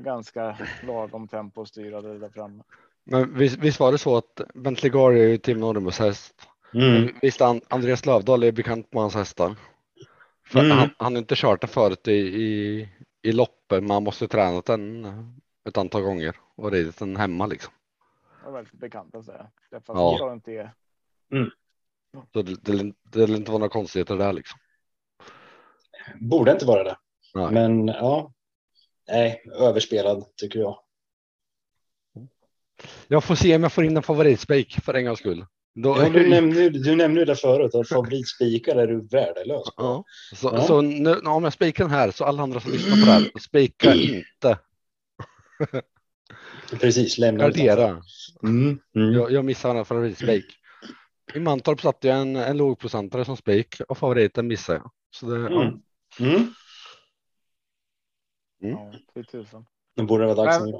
[0.00, 2.62] ganska lagom tempo och styra det där framme.
[3.04, 6.34] Men visst, visst var det så att Bentley Gar är ju Tim Norrmos häst.
[6.74, 7.14] Mm.
[7.22, 9.56] Visst An- Andreas Lövdahl är bekant med hans hästar.
[10.46, 10.70] För Mm.
[10.78, 12.88] han, han har inte kört den förut i, i,
[13.22, 15.04] i loppen, man måste träna den
[15.68, 17.72] ett antal gånger och ridit den hemma liksom.
[18.42, 19.50] Det är väldigt bekant att säga.
[19.70, 20.16] Därför att Ja.
[20.18, 20.72] jag inte är.
[22.32, 24.58] Så det, det, det lär inte vara några konstigheter där liksom.
[26.20, 26.96] Borde inte vara det.
[27.34, 27.52] Nej.
[27.52, 28.32] Men ja,
[29.08, 30.78] nej, överspelad tycker jag.
[33.08, 35.46] Jag får se om jag får in en favoritspik för en gångs skull.
[35.74, 39.72] Då, Ja, du, nämnde, du nämnde det förut, att favoritspikar är du värdelös på.
[39.76, 40.04] Ja.
[40.34, 40.62] Så, Ja.
[40.62, 43.30] så nu, om jag spikar den här så alla andra som lyssnar på det här,
[43.40, 44.58] spika inte,
[46.80, 48.02] Precis, lämna gardera.
[48.42, 49.12] Mm, mm.
[49.12, 50.44] Jag, jag missade en favoritspik.
[51.34, 54.90] I Mantorp satte jag en, en lågprocentare som spik och favoriten missade jag.
[55.10, 55.62] Så det, ja.
[55.62, 55.80] Mm.
[56.20, 56.54] Mm.
[58.62, 58.76] Mm.
[58.76, 59.66] Ja, till tusen.
[59.96, 60.78] Nu borde det vara dags nu.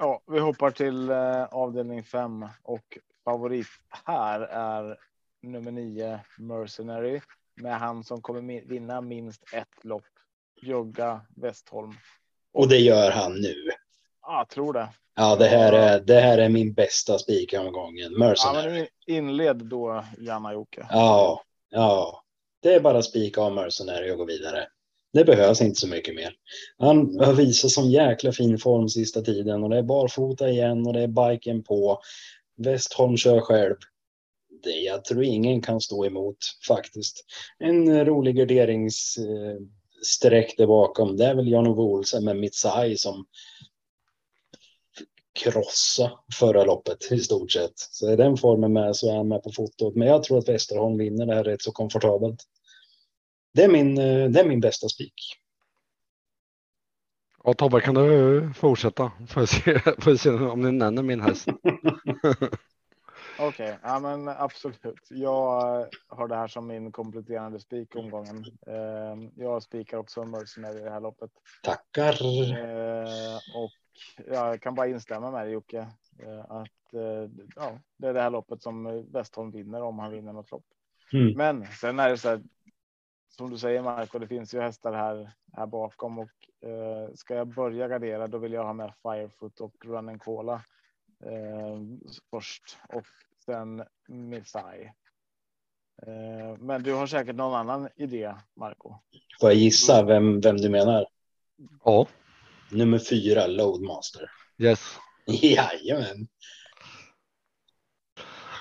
[0.00, 3.66] Ja, vi hoppar till eh, avdelning fem och favorit
[4.06, 4.96] här är
[5.42, 7.20] nummer nio Mercenary
[7.54, 10.04] med han som kommer vinna minst ett lopp.
[10.62, 11.92] Jogga Westholm.
[12.52, 13.54] Och det gör han nu.
[14.22, 14.88] Ja, jag tror det.
[15.14, 18.12] Ja, det här är, det här är min bästa spik omgången.
[18.12, 18.70] Ja, Mercenary.
[18.70, 20.86] men in- inled då Janna Jocke.
[20.90, 22.22] Ja, ja.
[22.62, 24.68] Det är bara spika av Mercenary och gå vidare.
[25.12, 26.32] Det behövs inte så mycket mer.
[26.78, 30.92] Han har visat sån jäkla fin form sista tiden och det är barfota igen och
[30.92, 32.00] det är biken på.
[32.56, 33.76] Westholm kör själv.
[34.62, 36.36] Det, jag tror ingen kan stå emot
[36.68, 37.24] faktiskt.
[37.58, 41.16] En rolig garderingssträck där bakom.
[41.16, 43.26] Det är väl Jan-Ove Olsen med Mitsai som
[45.42, 47.72] krossa förra loppet i stort sett.
[47.76, 49.94] Så är den formen med så är han med på fotot.
[49.94, 52.40] Men jag tror att Westerholm vinner det här rätt så komfortabelt.
[53.52, 53.94] Det är min,
[54.32, 55.40] det är min bästa spik.
[57.44, 59.12] Ja, Tobbe, kan du fortsätta?
[59.28, 61.48] Får se, får se om ni nämner min häst.
[63.38, 65.06] Okej, okay, ja men absolut.
[65.10, 68.44] Jag har det här som min kompletterande spik omgången.
[68.66, 71.30] Eh, jag spikar också Mercenary i det här loppet.
[71.62, 72.12] Tackar.
[72.12, 73.70] Eh, och
[74.26, 75.78] jag kan bara instämma med dig Jocke.
[76.18, 76.68] Eh, att
[77.56, 80.66] ja, det är det här loppet som Westholm vinner om han vinner något lopp.
[81.12, 81.36] Mm.
[81.36, 82.42] Men sen är det så här.
[83.36, 86.28] Som du säger Marco, det finns ju hästar här, här bakom och
[87.14, 90.62] ska jag börja gardera då vill jag ha med Firefoot och Running Cola
[91.24, 91.80] eh,
[92.30, 93.06] först och
[93.44, 94.92] sen Missai.
[96.06, 98.94] Eh, men du har säkert någon annan idé, Marco.
[99.40, 101.06] Får jag gissa vem, vem du menar?
[101.84, 102.06] Ja.
[102.70, 104.30] Nummer fyra, Loadmaster.
[104.58, 104.96] Yes.
[105.26, 106.28] Jajamän.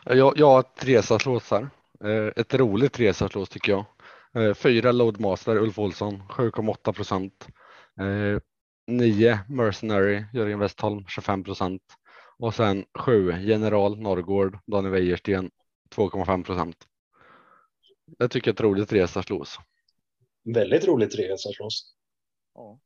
[0.05, 1.69] Jag, jag har ett resaslås här.
[2.03, 3.85] Eh, ett roligt resaslås tycker jag.
[4.35, 7.47] Eh, fyra Loadmaster, Ulf Olsson, 7,8 procent.
[8.87, 11.81] Nio Mercenary, Jörgen Westholm, 25 procent.
[12.37, 15.51] Och sen sju General Norrgård, Daniel Wäjersten
[15.95, 16.77] 2,5 procent.
[18.17, 19.59] Jag tycker ett roligt resaslås.
[20.53, 21.93] Väldigt roligt resaslås.
[22.55, 22.79] Ja.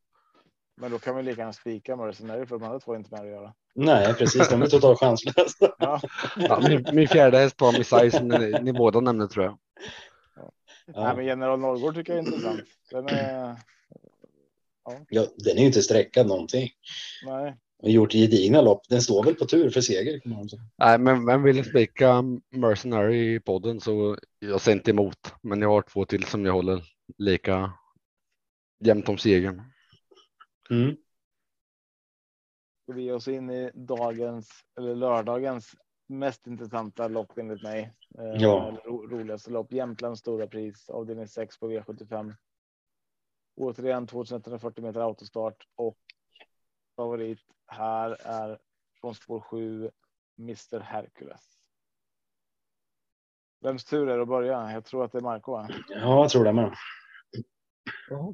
[0.82, 3.27] Men då kan vi lika gärna spika Mercenary för de andra två inte med att
[3.27, 3.53] göra.
[3.75, 4.49] Nej, precis.
[4.49, 5.75] De är totalt chanslösa.
[5.79, 6.01] ja.
[6.36, 9.58] ja, min, min fjärde häst var Missai som ni, ni båda nämnde tror jag.
[10.88, 12.62] Nej, men General Norrgård tycker jag är intressant.
[12.91, 13.56] Den är.
[14.86, 15.06] Ja.
[15.10, 16.69] ja, den är ju inte sträckad någonting.
[17.26, 18.89] Nej, och gjort gedigna lopp.
[18.89, 20.22] Den står väl på tur för seger.
[20.78, 25.34] Nej, men vem vill spika Mercenary i podden så jag ser inte emot.
[25.41, 26.84] Men jag har två till som jag håller
[27.17, 27.74] lika
[28.86, 29.62] jämnt om segern.
[30.69, 30.96] Mm.
[32.84, 35.76] Ska vi oss in i dagens eller lördagens
[36.13, 37.93] mest intressanta lopp enligt mig.
[38.19, 38.80] Eh, ja.
[38.86, 39.73] Ro, roligaste lopp.
[39.73, 42.34] Jämtlands stora pris avdelning 6 på V75.
[43.56, 45.97] Återigen 2140 meter autostart och
[46.95, 48.58] favorit här är
[49.02, 49.91] från spår 7
[50.39, 51.60] Mr Hercules.
[53.62, 54.71] Vems tur är det att börja?
[54.71, 55.52] Jag tror att det är Marco.
[55.52, 55.67] Va?
[55.89, 56.76] Ja, jag tror det med.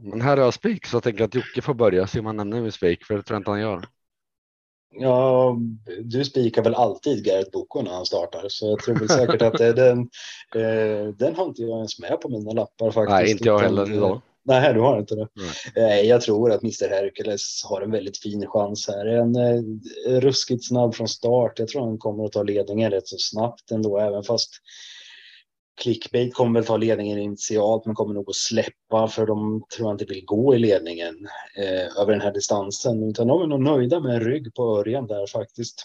[0.01, 2.37] Men här är jag spik så jag tänker att Jocke får börja se om han
[2.37, 3.85] nämner min spik för det tror jag inte han gör.
[4.91, 5.58] Ja,
[6.04, 9.58] du spikar väl alltid Garrett Boko när han startar så jag tror väl säkert att
[9.58, 9.99] det är den.
[10.56, 13.10] Eh, den har inte jag ens med på mina lappar faktiskt.
[13.10, 14.21] Nej, inte jag heller idag.
[14.43, 15.28] Nej, du har inte det.
[15.75, 16.08] Nej.
[16.08, 19.06] Jag tror att Mr Hercules har en väldigt fin chans här.
[19.06, 19.62] En eh,
[20.19, 21.60] ruskigt snabb från start.
[21.60, 24.52] Jag tror han kommer att ta ledningen rätt så snabbt ändå, även fast
[25.81, 29.93] Clickbait kommer väl ta ledningen initialt, men kommer nog att släppa för de tror jag
[29.93, 33.99] inte vill gå i ledningen eh, över den här distansen, utan de är nog nöjda
[33.99, 35.83] med en rygg på Örjan där faktiskt.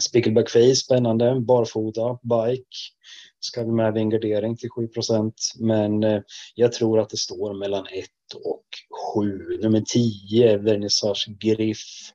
[0.00, 2.76] Spickleback face, spännande, barfota, bike
[3.40, 6.20] ska vi med vid en gardering till 7% Men eh,
[6.54, 8.06] jag tror att det står mellan 1
[8.44, 8.64] och
[9.14, 9.58] 7.
[9.62, 12.12] Nummer 10, Vernissage Griff.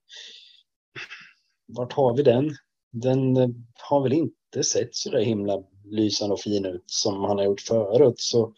[1.67, 2.55] Vart har vi den?
[2.91, 3.49] Den eh,
[3.89, 7.61] har väl inte sett så där himla lysande och fin ut som han har gjort
[7.61, 8.19] förut.
[8.19, 8.53] Så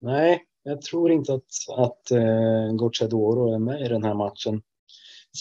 [0.00, 1.44] nej, jag tror inte att,
[1.76, 4.62] att uh, Gocciadoro är med i den här matchen.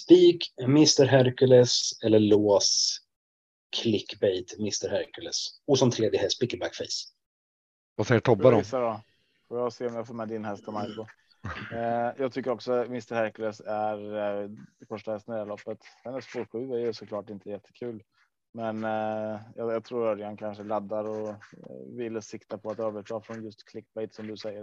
[0.03, 2.99] Spik, Mr Hercules eller lås
[3.81, 5.47] clickbait Mr Hercules.
[5.67, 7.13] Och som tredje häst Pickleback Face.
[7.95, 8.61] Vad säger Tobbe då?
[8.71, 9.01] då?
[9.47, 11.05] Får jag se om jag får med din häst och Marco.
[11.73, 14.49] Eh, jag tycker också att Mr Hercules är eh,
[14.89, 15.77] första hästen i det här loppet.
[16.03, 18.03] Hennes spår 7 är ju såklart inte jättekul.
[18.55, 23.21] Men eh, jag, jag tror Örjan kanske laddar och eh, vill sikta på att överta
[23.21, 24.61] från just clickbait som du säger.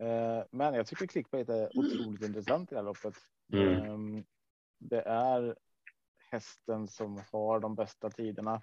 [0.00, 3.14] Eh, men jag tycker clickbait är otroligt intressant i det här loppet.
[3.52, 3.82] Mm.
[3.82, 4.24] Ehm,
[4.78, 5.56] det är
[6.30, 8.62] hästen som har de bästa tiderna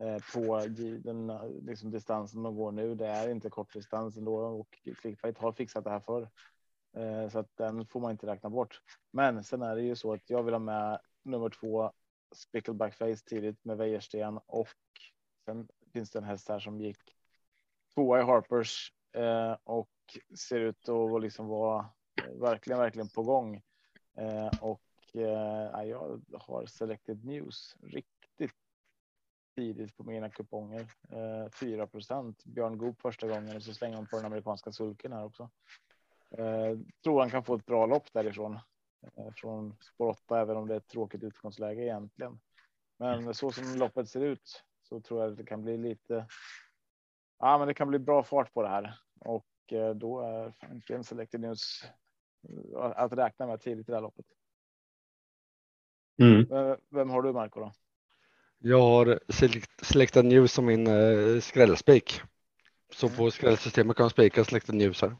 [0.00, 0.60] eh, på
[0.98, 1.26] den
[1.62, 2.94] liksom, distansen de går nu.
[2.94, 6.22] Det är inte kortdistans ändå och Clickfight har fixat det här för
[6.96, 8.80] eh, så att den får man inte räkna bort.
[9.10, 11.92] Men sen är det ju så att jag vill ha med nummer två
[12.34, 14.68] Spickleback Face tidigt med Wäjersten och
[15.44, 17.16] sen finns det en häst här som gick
[17.94, 19.90] tvåa i Harpers eh, och
[20.38, 21.90] ser ut att liksom vara
[22.22, 23.62] eh, verkligen, verkligen på gång.
[24.16, 24.80] Eh, och
[25.14, 28.52] eh, jag har selected news riktigt
[29.56, 30.80] tidigt på mina kuponger.
[31.10, 35.24] Eh, 4% Björn Goop första gången och så slänger hon på den amerikanska sulken här
[35.24, 35.50] också.
[36.30, 38.58] Eh, tror han kan få ett bra lopp därifrån
[39.36, 42.40] från spår 8, även om det är ett tråkigt utgångsläge egentligen.
[42.98, 46.26] Men så som loppet ser ut så tror jag att det kan bli lite.
[47.38, 51.04] Ja, men det kan bli bra fart på det här och eh, då är egentligen
[51.04, 51.84] Selected News
[52.48, 54.26] eh, att räkna med tidigt i det här loppet.
[56.22, 56.76] Mm.
[56.90, 57.72] Vem, har du Marco då?
[58.58, 62.20] Jag har select, Selected News som min eh, skrällspik.
[62.92, 65.16] Så på skrällsystemet kan man spika Selected News här.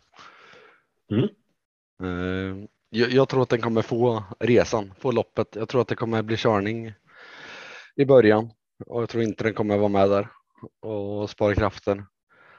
[1.11, 2.69] Mm.
[2.97, 5.57] Jag, jag tror att den kommer få resan, få loppet.
[5.57, 6.93] Jag tror att det kommer bli körning
[7.97, 8.51] i början
[8.87, 10.29] och jag tror inte den kommer vara med där
[10.81, 12.07] och spara kraften.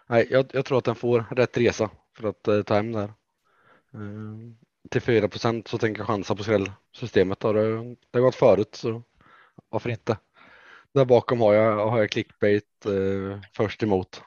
[0.07, 3.03] Nej, jag, jag tror att den får rätt resa för att eh, ta hem där.
[3.93, 4.37] Eh,
[4.89, 7.39] till 4 procent så tänker jag chansa på skrällsystemet.
[7.39, 7.51] Det,
[7.83, 9.03] det har gått förut så
[9.69, 10.17] varför inte?
[10.93, 14.23] Där bakom har jag, har jag clickbait eh, först emot.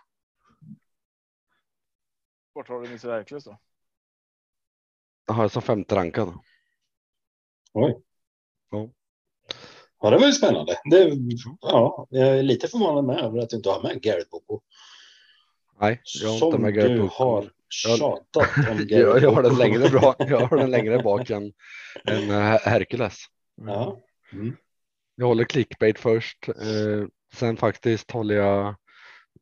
[2.52, 3.58] Vart har du Nisse Werklös då?
[5.28, 6.28] Jag har jag som femte rankad.
[7.72, 7.98] Oj.
[8.70, 8.88] Ja.
[10.00, 10.76] Ja, det var ju spännande.
[10.90, 11.12] Det,
[11.60, 14.60] ja, jag är lite förvånad med över att du inte har med Garrett Boko.
[15.80, 17.14] Nej, jag har inte Som med Garrett Boko.
[17.14, 20.14] har Jag- tjatat om Garrett Jag, jag har den längre bra.
[20.18, 21.52] Jag har den längre bak än,
[22.04, 23.16] än eh, Hercules.
[23.56, 24.00] Ja.
[24.32, 24.56] Mm.
[25.14, 26.48] Jag håller clickbait först.
[26.48, 28.74] Eh, sen faktiskt håller jag,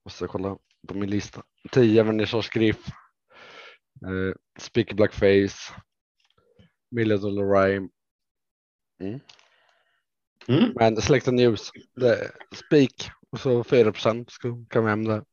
[0.04, 0.56] måste kolla
[0.88, 2.86] på min lista, 10 Vernissage Griff,
[4.02, 5.72] eh, Speaker Blackface,
[6.90, 7.88] Million Dollar Rhyme.
[9.00, 9.20] Mm.
[10.48, 10.72] Mm.
[10.74, 14.32] Men Selected News, det Speak och så 4 procent
[14.70, 15.24] kan vi hem där.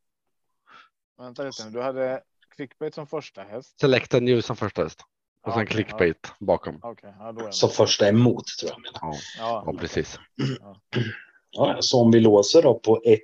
[1.18, 1.72] Vänta lite nu.
[1.72, 2.24] Du hade
[2.56, 3.80] clickbait som första häst.
[3.80, 5.02] Selected News som första häst
[5.42, 6.80] och Ja, sen okej, clickbait bakom.
[6.82, 7.54] Ja, Okej, ja, då är det.
[7.54, 9.00] Så första emot tror jag menar.
[9.02, 10.20] Ja, Ja, ja precis.
[11.52, 13.20] Ja, så om vi låser då på 1,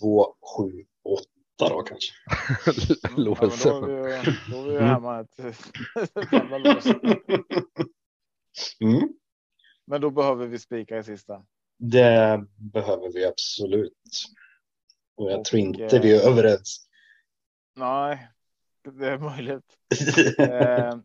[0.00, 1.24] 2, 7, 8
[1.58, 2.12] då kanske.
[3.16, 3.70] Låser.
[3.70, 4.88] Ja, då, är vi, då är vi Mm.
[4.88, 5.38] hemma ett
[6.32, 6.86] jävla lås.
[8.80, 9.08] Mm.
[9.86, 11.44] Men då behöver vi spika i sista.
[11.78, 13.92] Det behöver vi absolut.
[15.16, 16.88] Och jag Och, tror inte eh, vi är överens.
[17.76, 18.28] Nej,
[18.82, 19.76] det är möjligt.
[20.38, 20.96] Eh,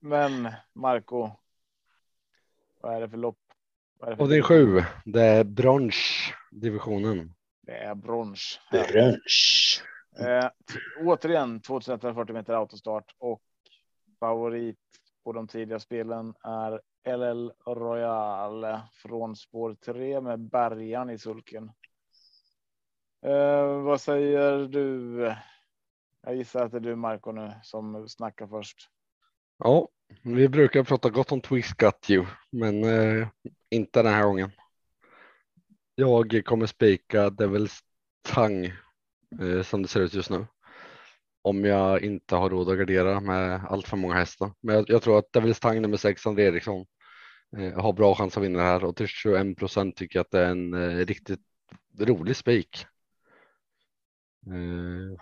[0.00, 1.30] men Marco.
[2.80, 3.38] Vad är det för lopp?
[3.98, 4.82] Vad är det, för Och det är sju.
[5.04, 7.34] Det är bronsdivisionen.
[7.62, 8.60] Det är brons.
[8.70, 9.82] Brunch.
[10.18, 10.50] Eh,
[11.00, 13.42] återigen 2140 meter autostart och
[14.20, 14.78] favorit
[15.24, 16.80] på de tidiga spelen är
[17.16, 21.70] LL Royal från spår 3 med bärgaren i sulken.
[23.26, 25.34] Eh, vad säger du?
[26.22, 28.90] Jag gissar att det är du Marco nu som snackar först.
[29.58, 29.88] Ja,
[30.22, 33.28] vi brukar prata gott om twist Got You, men eh,
[33.70, 34.50] inte den här gången.
[35.94, 37.80] Jag kommer spika Devils
[38.22, 38.72] Tang
[39.40, 40.46] eh, som det ser ut just nu.
[41.42, 44.52] Om jag inte har råd att gardera med allt för många hästar.
[44.60, 46.86] Men jag, jag tror att Devils Tang nummer 6, André Eriksson,
[47.56, 50.30] eh, har bra chans att vinna det här och till 21 procent tycker jag att
[50.30, 51.40] det är en eh, riktigt
[51.98, 52.86] rolig spik.
[54.46, 55.18] Eh,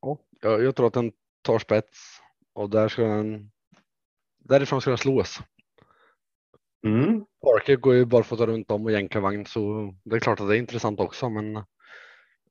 [0.00, 2.20] ja, jag, jag tror att den tar spets
[2.52, 3.50] och där ska den.
[4.38, 5.40] Därifrån ska den slås.
[6.86, 7.24] Mm.
[7.42, 10.20] Parker går ju bara för att ta runt om och jänka vagn så det är
[10.20, 11.64] klart att det är intressant också men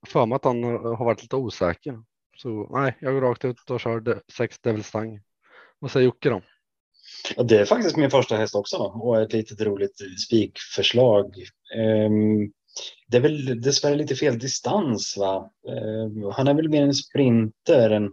[0.07, 2.03] för mig att han har varit lite osäker.
[2.37, 5.21] Så nej, jag går rakt ut och kör sex Devil Stang.
[5.79, 6.41] Vad säger Jocke då?
[7.35, 9.95] Ja, det är faktiskt min första häst också och ett litet roligt
[10.27, 11.35] spikförslag.
[11.75, 12.51] Ehm,
[13.07, 15.51] det är väl dessvärre lite fel distans va?
[15.69, 18.11] Ehm, han är väl mer en sprinter än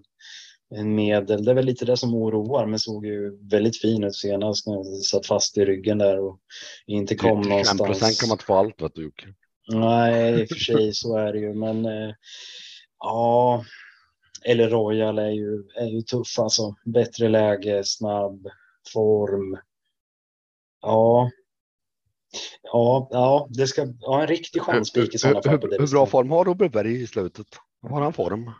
[0.74, 1.44] en medel.
[1.44, 4.74] Det är väl lite det som oroar men såg ju väldigt fin ut senast när
[4.74, 6.40] han satt fast i ryggen där och
[6.86, 8.20] inte kom 25 någonstans.
[8.20, 9.26] kan man inte få allt vet du Jocke.
[9.68, 12.14] Nej, i och för sig så är det ju, men eh,
[12.98, 13.64] ja.
[14.44, 16.74] Eller Royal är ju, är ju tuff alltså.
[16.84, 18.46] Bättre läge, snabb
[18.92, 19.58] form.
[20.82, 21.30] Ja.
[22.62, 25.60] Ja, ja, det ska ha en riktig chanspik i sådana fall.
[25.62, 27.46] hur, hur bra form har Robert Berg i slutet?
[27.82, 28.50] Har han form?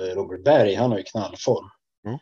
[0.00, 1.66] Eh, Robert Berg, han har ju knallform.
[2.06, 2.18] Mm.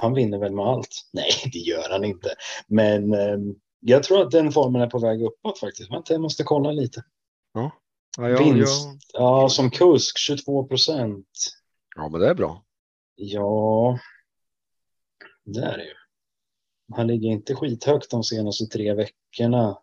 [0.00, 0.88] Han vinner väl med allt?
[1.12, 2.34] Nej, det gör han inte.
[2.66, 3.38] Men eh,
[3.80, 5.90] jag tror att den formen är på väg uppåt faktiskt.
[6.08, 7.04] Jag måste kolla lite.
[7.52, 7.70] Ja,
[8.28, 8.84] jag, Vinst.
[9.12, 11.26] jag, Ja, som kusk 22 procent.
[11.96, 12.64] ja men det är bra.
[13.14, 13.98] Ja,
[15.44, 15.94] det är det ju.
[16.96, 19.78] Han ligger inte skithögt de senaste tre veckorna.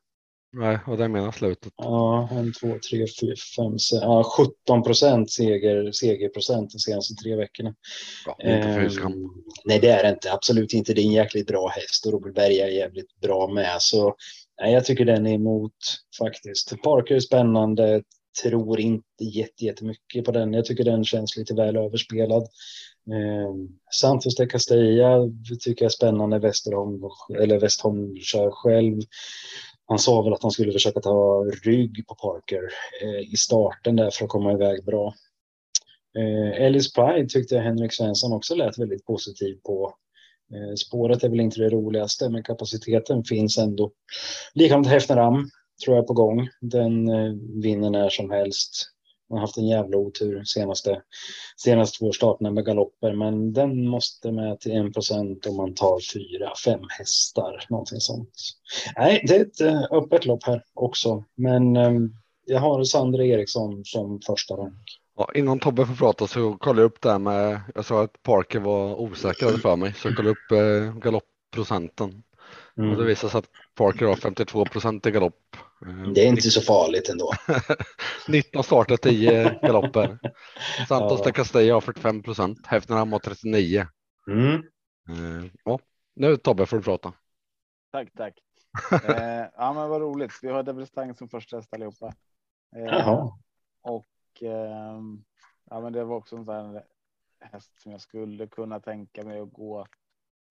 [0.51, 1.74] Nej, och det menar slutet.
[1.76, 7.36] Ja, en, två, tre, fyra, fem, sex, ja, 17 procent seger, segerprocent de senaste tre
[7.36, 7.76] veckorna.
[8.26, 9.30] Ja, inte Ehm,
[9.65, 10.34] nej, det är det inte.
[10.34, 10.93] Absolut inte.
[10.93, 13.82] Det är en jäkligt bra häst och Robert Berg är jävligt bra med.
[13.82, 14.15] Så
[14.61, 15.73] nej, jag tycker den är emot
[16.17, 16.81] faktiskt.
[16.81, 18.03] Parker är spännande.
[18.43, 19.23] tror inte
[19.57, 20.53] jättemycket på den.
[20.53, 22.43] Jag tycker den känns lite väl överspelad.
[23.11, 23.53] Eh,
[23.91, 25.29] Santos de Castella
[25.59, 26.39] tycker jag är spännande.
[26.39, 27.01] Westerholm,
[27.39, 29.01] eller Westholm kör själv.
[29.85, 32.61] Han sa väl att han skulle försöka ta rygg på Parker
[33.03, 35.13] eh, i starten där för att komma iväg bra.
[36.17, 39.93] Eh, Ellis Pride tyckte jag Henrik Svensson också lät väldigt positiv på.
[40.53, 43.91] Eh, spåret är väl inte det roligaste, men kapaciteten finns ändå.
[44.53, 45.49] Likadant Hefneram
[45.85, 46.49] tror jag på gång.
[46.61, 47.33] Den eh,
[47.63, 48.89] vinner när som helst.
[49.29, 51.01] Man har haft en jävla otur senaste,
[51.57, 55.99] senaste två starterna med galopper, men den måste med till 1 procent om man tar
[56.13, 58.33] fyra, fem hästar, någonting sånt.
[58.97, 61.75] Nej, det är ett eh, öppet lopp här också, men
[62.45, 64.96] jag har Sandra Eriksson som första rank.
[65.18, 68.24] Ja, innan Tobbe får prata så kollade jag upp det här med, jag sa att
[68.24, 72.24] Parker var osäker för mig, så jag kollade upp eh, galoppprocenten.
[72.78, 72.91] Mm.
[72.91, 75.55] Och det visar sig att Parker har 52 procent i galopp.
[75.86, 77.34] Eh, det är inte så farligt ändå.
[78.28, 80.20] 19 starter, 10 galopper.
[80.88, 81.26] Santos ja.
[81.26, 83.88] de Castella har 45 procent, Hefnerham har 39.
[84.28, 84.53] Mm.
[85.09, 85.80] Eh, ja,
[86.15, 87.13] nu Tobbe får du prata.
[87.91, 88.34] Tack, tack.
[88.91, 90.39] eh, ja, men vad roligt.
[90.41, 92.13] Vi har Devil Stang som första häst allihopa.
[92.76, 93.32] Eh, Jaha.
[93.82, 94.05] Och
[94.43, 95.01] eh,
[95.69, 96.81] ja, men det var också en sån
[97.39, 99.88] häst som jag skulle kunna tänka mig att gå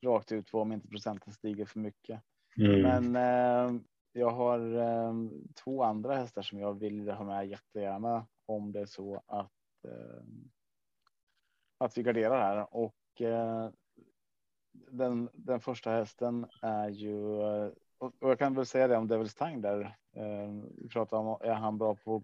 [0.05, 2.23] rakt ut på om inte procenten stiger för mycket.
[2.57, 2.83] Mm.
[2.83, 3.81] Men eh,
[4.13, 5.15] jag har eh,
[5.65, 10.23] två andra hästar som jag vill ha med jättegärna om det är så att eh,
[11.79, 13.71] att vi garderar här och eh,
[14.73, 17.17] den, den första hästen är ju
[17.99, 19.97] och jag kan väl säga det om Devils Tang där.
[20.13, 22.23] Eh, vi pratar om är han bra på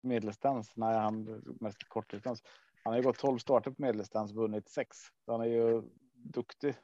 [0.00, 0.72] medeldistans?
[0.76, 2.42] Nej, han mest kortdistans.
[2.84, 4.96] Han har ju gått 12 starter på medeldistans, vunnit sex.
[5.26, 5.82] Han är ju
[6.14, 6.74] duktig.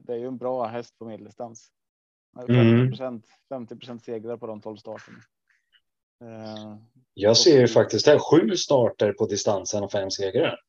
[0.00, 1.72] Det är ju en bra häst på medeldistans.
[2.36, 5.18] 50 procent, 50 procent segrar på de 12 starterna.
[6.24, 6.76] Eh,
[7.14, 10.60] jag ser ju faktiskt här sju starter på distansen och fem segrar.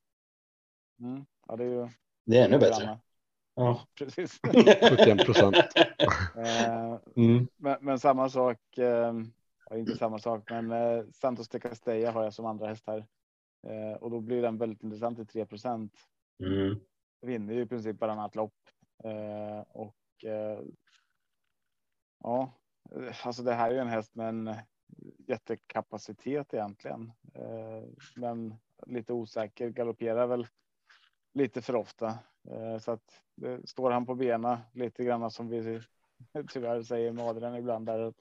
[1.00, 1.90] Mm, ja, det är ju.
[2.26, 3.00] Det är ännu bättre.
[3.56, 4.40] Ja, precis.
[4.44, 5.56] 71 procent.
[6.36, 7.48] Eh, mm.
[7.58, 8.58] men, men, samma sak.
[9.72, 13.06] Eh, inte samma sak, men Santos de Castella har jag som andra häst här
[14.00, 15.94] och då blir den väldigt intressant i 3 procent.
[16.44, 16.80] Mm.
[17.22, 18.54] Vinner ju i princip varannat lopp
[19.68, 20.26] och
[22.24, 22.54] Ja,
[23.24, 24.56] alltså det här är ju en häst med en
[25.28, 27.84] jättekapacitet egentligen, eh,
[28.16, 28.56] men
[28.88, 30.48] lite osäker, galopperar väl
[31.34, 32.20] lite för ofta.
[32.50, 35.82] Eh, så att det står han på bena lite grann som vi
[36.54, 38.14] tyvärr säger med Adrian ibland där.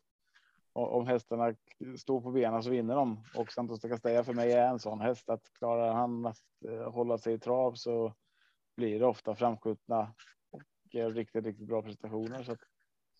[0.88, 1.54] Om hästarna
[1.98, 5.00] står på benen så vinner de och Santos de Castella för mig är en sån
[5.00, 8.14] häst att klarar han att eh, hålla sig i trav så
[8.76, 10.12] blir det ofta framskjutna
[10.50, 10.62] och
[10.92, 12.42] riktigt, riktigt bra prestationer.
[12.42, 12.58] Så att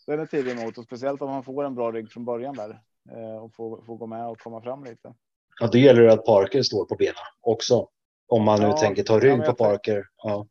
[0.07, 2.81] den är tidig emot och speciellt om man får en bra rygg från början där
[3.11, 5.15] eh, och får, får gå med och komma fram lite.
[5.61, 7.89] Ja, då gäller det att Parker står på benen också.
[8.27, 10.05] Om man nu ja, tänker ta rygg på Parker.
[10.17, 10.47] Ja.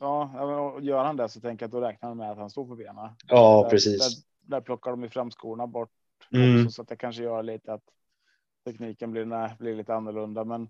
[0.00, 2.66] Ja, gör han det så tänker jag att då räknar han med att han står
[2.66, 3.10] på benen.
[3.26, 3.98] Ja, där, precis.
[3.98, 5.90] Där, där plockar de ju fram skorna bort
[6.30, 6.70] mm.
[6.70, 7.84] så att det kanske gör lite att
[8.64, 10.44] tekniken blir, nej, blir lite annorlunda.
[10.44, 10.68] Men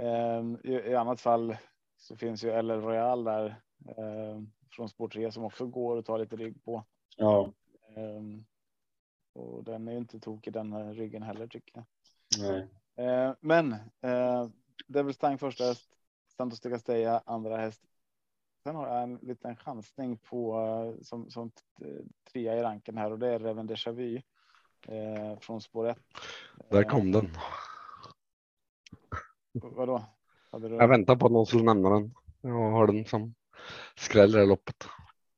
[0.00, 1.56] eh, i, i, annat fall
[1.96, 3.46] så finns ju LL Royal där
[3.88, 6.84] eh, från Sport 3 som också går att ta lite rygg på.
[7.16, 7.52] Ja.
[7.96, 8.46] Um,
[9.32, 11.84] och den är inte tokig den här ryggen heller tycker jag.
[12.40, 12.68] Nej.
[12.98, 13.72] Uh, men
[14.04, 14.48] uh,
[14.86, 15.90] Devils Tang första häst,
[16.36, 17.82] Santos de Castella andra häst.
[18.62, 21.50] Sen har jag en liten chansning på uh, som, som
[22.32, 24.22] trea i ranken här och det är Reven Déjà Vu
[24.88, 25.98] uh, från spår 1.
[26.70, 27.30] Där kom den.
[29.52, 30.04] Vadå?
[30.52, 30.68] Du...
[30.68, 32.14] Jag väntar på att någon skulle nämna den.
[32.40, 33.34] Jag har den som
[33.96, 34.84] skräll i loppet.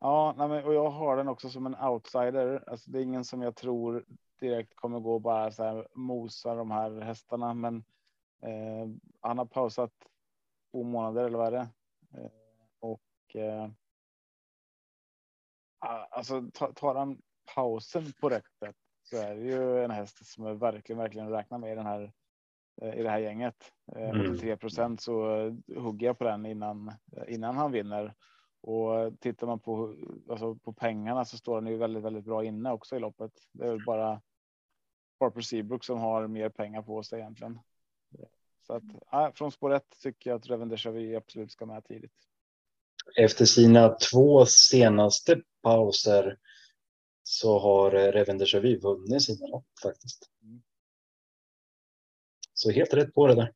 [0.01, 2.65] Ja, nej, och jag har den också som en outsider.
[2.67, 4.05] Alltså, det är ingen som jag tror
[4.41, 7.77] direkt kommer gå bara så här mosa de här hästarna, men
[8.43, 8.89] eh,
[9.21, 9.93] han har pausat
[10.71, 11.69] två månader eller vad är det?
[12.15, 12.31] Eh,
[12.81, 13.69] och eh,
[16.11, 17.23] alltså tar han
[17.55, 18.77] pausen på rätt sätt
[19.11, 22.13] så är det ju en häst som är verkligen, verkligen räknar med i den här
[22.83, 23.73] eh, i det här gänget.
[23.97, 24.33] Eh, mm.
[24.33, 25.15] 83 procent så
[25.77, 26.93] hugger jag på den innan
[27.29, 28.15] innan han vinner
[28.61, 29.97] och tittar man på,
[30.31, 33.33] alltså på pengarna så står han ju väldigt, väldigt bra inne också i loppet.
[33.53, 34.21] Det är bara
[35.21, 37.59] Harper Seabrook som har mer pengar på sig egentligen.
[38.67, 38.83] Så att
[39.13, 42.13] äh, från spår ett tycker jag att Reven absolut ska med tidigt.
[43.17, 46.39] Efter sina två senaste pauser
[47.29, 50.31] så har Reven Deja vunnit sina lopp faktiskt.
[50.43, 50.63] Mm.
[52.55, 53.53] Så helt rätt på det där.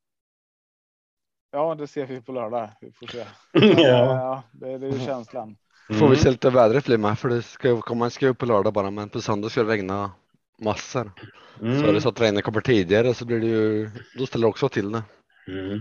[1.51, 2.71] Ja, det ser vi på lördag.
[2.81, 3.19] Vi får se.
[3.53, 3.81] ja.
[3.83, 5.57] ja det, det är ju känslan.
[5.89, 6.01] Mm.
[6.01, 8.73] Får vi se lite vädret blir med för det ska komma en skruv på lördag
[8.73, 10.13] bara, men på söndag ska det regna
[10.59, 11.13] massor.
[11.61, 11.81] Mm.
[11.81, 14.51] Så är det så att regnet kommer tidigare så blir det ju, då ställer det
[14.51, 15.03] också till det.
[15.49, 15.75] Mm.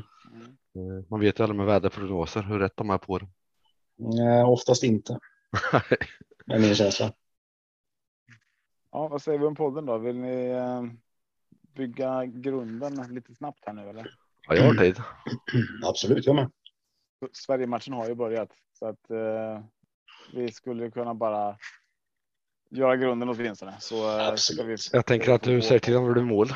[0.75, 3.27] Eh, Man vet ju aldrig med väderprognoser hur rätt de är på det.
[3.97, 5.19] Nej, oftast inte.
[6.45, 7.13] Det är min känsla.
[8.91, 9.97] Ja, vad säger vi om podden då?
[9.97, 10.83] Vill ni eh,
[11.75, 14.15] bygga grunden lite snabbt här nu eller?
[14.47, 15.01] Ja, jag har tid.
[15.83, 16.51] Absolut, jag med.
[17.31, 19.63] Sverige-matchen har ju börjat så att eh,
[20.33, 21.57] vi skulle kunna bara
[22.69, 23.75] göra grunden åtminstone.
[23.79, 24.65] Så eh, ska Absolut.
[24.65, 24.75] vi.
[24.97, 26.47] Jag tänker att du säger till om hur du mål.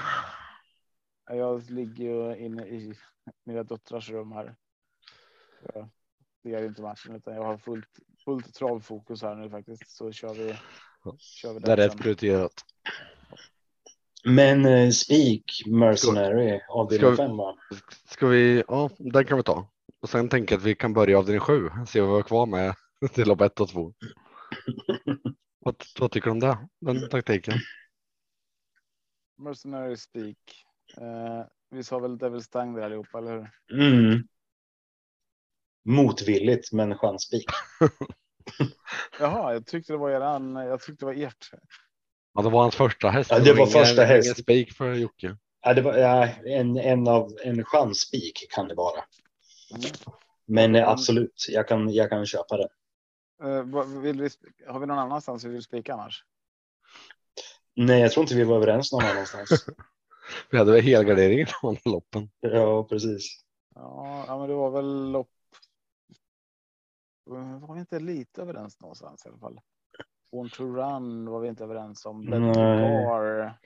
[1.27, 2.93] Jag ligger ju inne i
[3.43, 4.55] mina döttrars rum här.
[5.73, 5.89] Jag
[6.43, 9.89] ser inte matchen utan jag har fullt, fullt travfokus här nu faktiskt.
[9.89, 10.55] Så kör vi.
[11.19, 12.53] Kör vi Det är rätt prioriterat.
[14.23, 17.57] Men eh, Speak Mercenary avdelning Ska- 5 va?
[18.05, 19.67] Ska vi, ja den kan vi ta.
[20.01, 21.69] Och sen tänker jag att vi kan börja avdelning sju.
[21.87, 22.75] Se vad vi har kvar med
[23.13, 23.93] till lopp ett och två.
[25.59, 26.57] Vad, vad tycker du om det?
[26.81, 27.53] Den taktiken?
[29.37, 30.37] Mercenary Speak.
[30.97, 33.31] Eh, vi sa väl Devil Stang där allihopa, eller
[33.67, 33.81] hur?
[33.81, 34.27] Mm.
[35.85, 37.45] Motvilligt men chanspik.
[39.19, 40.55] Jaha, jag tyckte det var eran.
[40.55, 41.49] Jag tyckte det var ert.
[42.33, 43.31] Ja, det var hans första häst.
[43.31, 44.25] Ja, det var ingen- första häst.
[44.25, 45.37] Ingen spik för Jocke.
[45.61, 49.03] Ja, det var ja, en, en av en chanspik kan det vara.
[49.71, 49.81] Mm.
[50.47, 52.69] Men eh, absolut, jag kan, jag kan köpa det.
[53.43, 53.63] Eh,
[54.01, 54.29] vill vi,
[54.67, 56.23] har vi någon annanstans vi vill spika annars?
[57.75, 59.65] Nej, jag tror inte vi var överens någon annanstans.
[60.49, 62.29] Vi hade väl helgarderingen från loppen.
[62.39, 63.41] ja, precis.
[63.75, 65.29] Ja, ja, men det var väl lopp.
[67.27, 69.59] Eh, var vi inte lite överens någonstans i alla fall?
[70.31, 72.25] Born to run var vi inte överens om.
[72.25, 73.59] Bed car.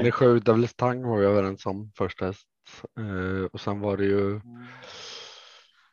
[0.00, 2.48] 87 Devils Tang var vi överens om första häst.
[2.98, 4.30] Eh, och sen var det ju.
[4.30, 4.42] Mm.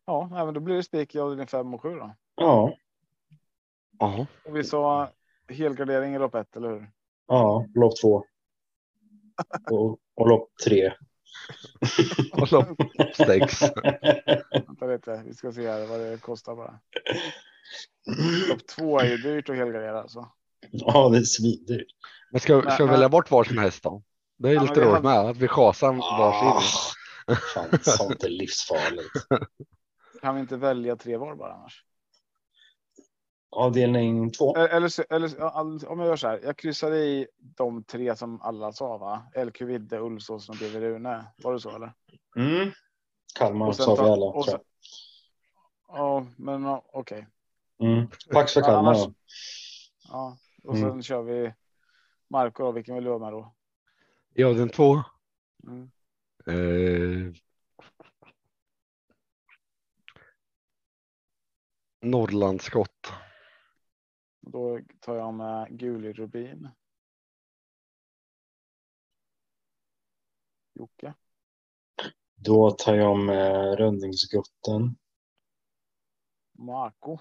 [0.06, 2.16] Ja, men då blir det spik i avdelning 5 och 7 då.
[2.36, 2.78] Ja.
[4.00, 4.26] Ja.
[4.46, 5.10] Och vi sa
[5.48, 6.92] helgardering i lopp 1, eller hur?
[7.28, 8.24] Ja, lopp 2.
[9.72, 10.94] och, och lopp 3.
[12.50, 12.76] Tala
[13.18, 13.62] sex.
[14.68, 16.80] Vänta lite, vi ska se här vad det kostar bara.
[18.08, 18.50] Mm.
[18.50, 20.28] Topp två är ju dyrt att helgardera alltså.
[20.72, 21.88] Ja, det är svindyrt.
[22.32, 24.04] Men ska, ska vi välja bort varsin häst då?
[24.38, 26.70] Det är ja, lite roligt med att vi chasar ah, varsin.
[27.54, 29.28] Fan, sånt är livsfarligt.
[30.22, 31.84] Kan vi inte välja tre var bara annars?
[33.56, 34.56] Avdelning två.
[34.56, 36.40] Eller, eller ja, om jag gör så här.
[36.44, 39.24] Jag kryssar i de tre som alla sa va?
[39.46, 41.26] LQ Vidde, Ulfsås och BV Rune.
[41.44, 41.94] Var det så eller?
[42.36, 42.72] Mm.
[43.40, 44.26] Kalmar sa vi alla.
[44.26, 44.60] och sen-
[45.88, 47.28] Ja, men ja, okej.
[47.78, 47.90] jag.
[47.90, 48.08] Mm.
[48.32, 48.94] Pax för Ja, Kalmar.
[48.94, 49.10] annars-.
[50.10, 51.02] Ja, och sen Mm.
[51.04, 51.54] kör vi
[52.28, 52.72] Marco då.
[52.72, 53.54] Vilken vill du ha med då?
[54.36, 55.04] I avdelning två.
[55.68, 55.92] Mm.
[56.48, 57.34] Eh,
[62.02, 63.14] Norrlandsskott.
[64.46, 66.70] Då tar jag med Guli Rubin.
[70.74, 71.14] Jocke.
[72.36, 74.96] Då tar jag med Rönningsgutten.
[76.58, 77.18] Marco.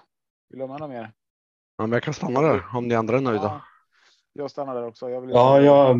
[0.49, 1.13] Vill du ha med något mer?
[1.77, 3.43] Ja, men jag kan stanna där om ni andra är nöjda.
[3.43, 3.61] Ja,
[4.33, 5.09] jag stannar där också.
[5.09, 5.97] Jag vill Ja, jag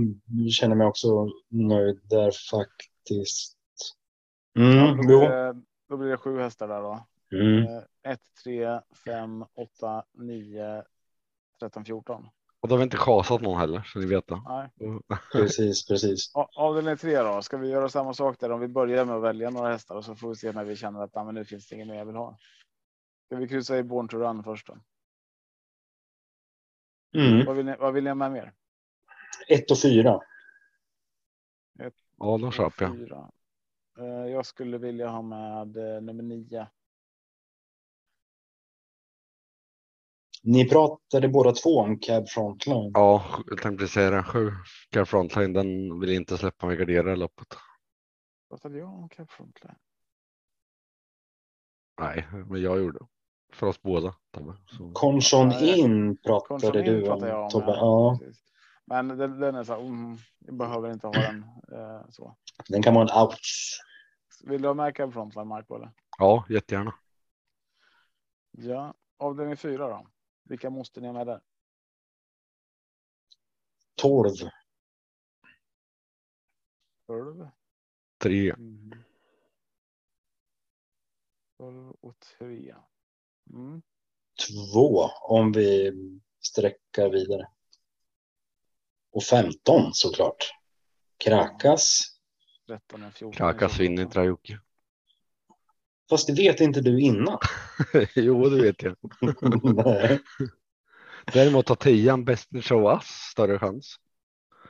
[0.51, 3.57] känner mig också nöjd där faktiskt.
[4.53, 7.05] Ja, Mm, då, blir det, då blir det sju hästar där då.
[7.31, 7.63] Mm.
[7.63, 10.83] Eh, 1, 3, 5, 8, 9,
[11.63, 12.29] 13, 14.
[12.59, 14.41] Och då har vi inte chasat någon heller så ni vet det.
[14.47, 14.69] Nej.
[15.31, 16.31] Precis, precis.
[16.55, 17.41] Avdelning 3 då.
[17.41, 18.51] Ska vi göra samma sak där?
[18.51, 20.75] Om vi börjar med att välja några hästar och så får vi se när vi
[20.75, 22.37] känner att ah, men nu finns det inget mer jag vill ha.
[23.25, 24.77] Ska vi kryssa i Born to Run först då?
[27.19, 27.45] Mm.
[27.45, 28.53] Vad vill ni, vad vill ni ha med mer?
[29.47, 30.19] Ett och fyra.
[32.17, 32.95] Ja, då köper jag.
[32.95, 33.31] Fyra.
[33.99, 36.67] Eh, Jag skulle vilja ha med eh, nummer 9.
[40.45, 42.91] Ni pratade båda två om Cab Frontline.
[42.93, 44.23] Ja, jag tänkte säga det.
[44.23, 44.51] Sju.
[44.89, 47.47] Care Frontline, den vill inte släppa mig gardera loppet.
[48.49, 49.75] Pratade jag om Cap Frontline?
[51.99, 52.99] Nej, men jag gjorde.
[53.53, 54.15] För oss båda.
[54.31, 54.53] Tobbe.
[54.65, 54.91] Så.
[54.95, 55.75] Ja.
[55.75, 57.49] In pratade Conchon du In pratar jag om om.
[57.49, 57.71] Tobbe.
[57.71, 58.19] ja.
[58.85, 62.37] Men den, den är så här, mm, jag behöver inte ha den eh, så.
[62.69, 63.79] den kan vara en ouch.
[64.43, 65.91] Vill du ha med Cap Frontline Marco eller?
[66.17, 66.95] Ja, jättegärna.
[68.51, 70.07] Ja, avdelning 4 då.
[70.43, 71.41] Vilka måste ni ha med där?
[73.95, 74.31] 12.
[77.07, 77.47] 12.
[78.17, 78.49] Tre.
[78.49, 79.03] Mm.
[81.57, 82.75] 12 och 3.
[83.49, 83.81] Mm.
[84.47, 85.91] Två om vi
[86.39, 87.49] sträckar vidare.
[89.11, 90.53] Och 15 såklart.
[91.17, 92.01] Krakas.
[92.67, 93.37] 13 och 14.
[93.37, 94.59] Krakas vinner Jocke.
[96.13, 97.37] Fast det vet inte du innan.
[98.15, 98.95] jo, det vet jag.
[99.85, 100.19] Nej.
[101.33, 103.95] Däremot har tian bäst show us större chans.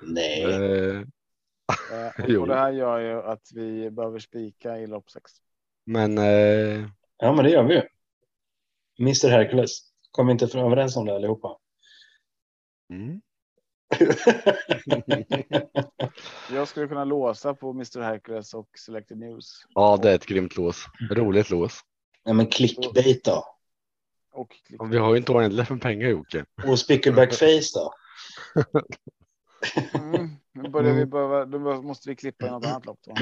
[0.01, 0.43] Nej.
[0.43, 1.01] Eh,
[1.91, 5.31] Eh, och det här gör ju att vi behöver spika i lopp sex.
[5.85, 6.85] men eh,
[7.17, 7.81] Ja, men det gör vi ju.
[8.99, 9.79] Mr Hercules.
[10.11, 11.57] Kom inte för överens om det allihopa?
[12.89, 13.21] mm.
[16.51, 19.65] Jag skulle kunna låsa på Mr Hercules och Selected News.
[19.73, 20.85] ja, det är ett grymt lås.
[21.11, 21.79] Roligt lås.
[22.25, 23.45] Nej, men clickbait då?
[24.33, 24.55] Och.
[24.79, 26.45] Och Vi har ju inte oändligt med pengar Jocke.
[26.67, 27.93] Och Spickleback Face då?
[29.93, 30.29] Mm.
[30.53, 32.99] Nu börjar vi behöva, då måste vi klippa i något annat lopp.
[33.05, 33.13] Då.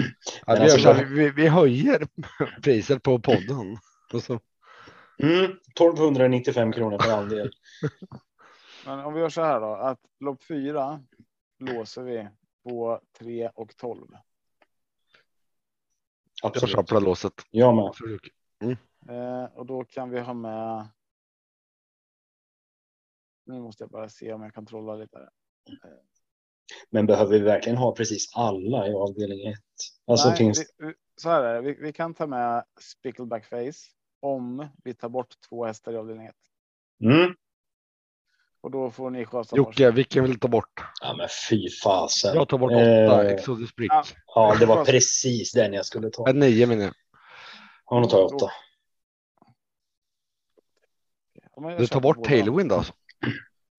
[0.46, 2.08] Ja, vi, gör så vi, vi höjer
[2.64, 3.78] priset på podden.
[4.14, 4.40] Och så,
[5.24, 7.52] Mm, 1295 kronor per andel.
[8.86, 11.04] Men om vi gör så här då, att lopp fyra
[11.60, 12.28] låser vi
[12.64, 14.08] på 3 och 12.
[16.42, 16.72] jag Absolut.
[16.76, 17.34] köper det låset.
[17.50, 17.94] Jag med.
[18.12, 18.30] Jocke.
[19.10, 20.88] Eh, och då kan vi ha med.
[23.46, 25.18] Nu måste jag bara se om jag kan trolla lite.
[25.84, 26.00] Här.
[26.90, 29.60] Men behöver vi verkligen ha precis alla i avdelning 1?
[30.06, 33.72] Alltså Nej, finns vi- så här är det, vi, vi kan ta med Spickleback Face
[34.20, 36.36] om vi tar bort två hästar i avdelning 1.
[37.04, 37.36] mm.
[38.62, 39.58] Och då får ni varsin.
[39.58, 40.82] Jocke, vilken vill du ta bort?
[41.02, 42.36] Ja, men fy fasen.
[42.36, 43.92] Jag tar bort åtta, Eh, Exodus Brick.
[43.92, 44.04] ja.
[44.36, 46.28] Ja, det var precis den jag skulle ta.
[46.30, 46.94] Äh, nio menar jag.
[47.90, 48.52] Ja, då tar jag åtta.
[51.56, 52.24] Ja, Du tar bort.
[52.26, 52.94] Tailwind alltså?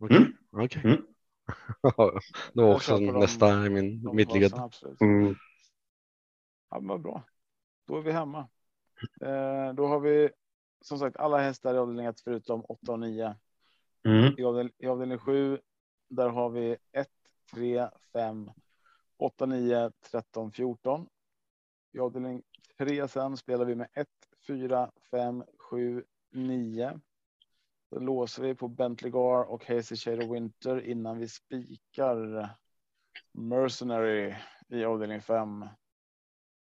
[0.01, 0.16] Okej.
[0.16, 0.33] Mm.
[0.53, 0.83] Okej.
[0.85, 1.03] Mm.
[2.53, 4.51] det var också nästa i min De mitt led.
[4.51, 5.01] faserna, absolut.
[5.01, 5.35] Mm.
[6.70, 7.24] Ja, men bra.
[7.89, 8.39] Då är vi hemma.
[9.22, 10.30] Eh, då har vi
[10.80, 13.35] som sagt alla hästar i avdelning 1 förutom 8 och 9.
[14.05, 14.35] Mm.
[14.39, 15.59] I, avdel I avdelning 7
[16.09, 17.09] där har vi 1,
[17.53, 18.51] 3, 5,
[19.17, 21.09] 8, 9, 13, 14.
[21.93, 22.43] I avdelning
[22.79, 24.09] 3 sen spelar vi med 1,
[24.47, 27.01] 4, 5, 7, 9.
[27.91, 32.49] Då låser vi på Bentley Gar och Hazy Shade Winter innan vi spikar
[33.33, 34.35] Mercenary
[34.69, 35.67] i avdelning 5.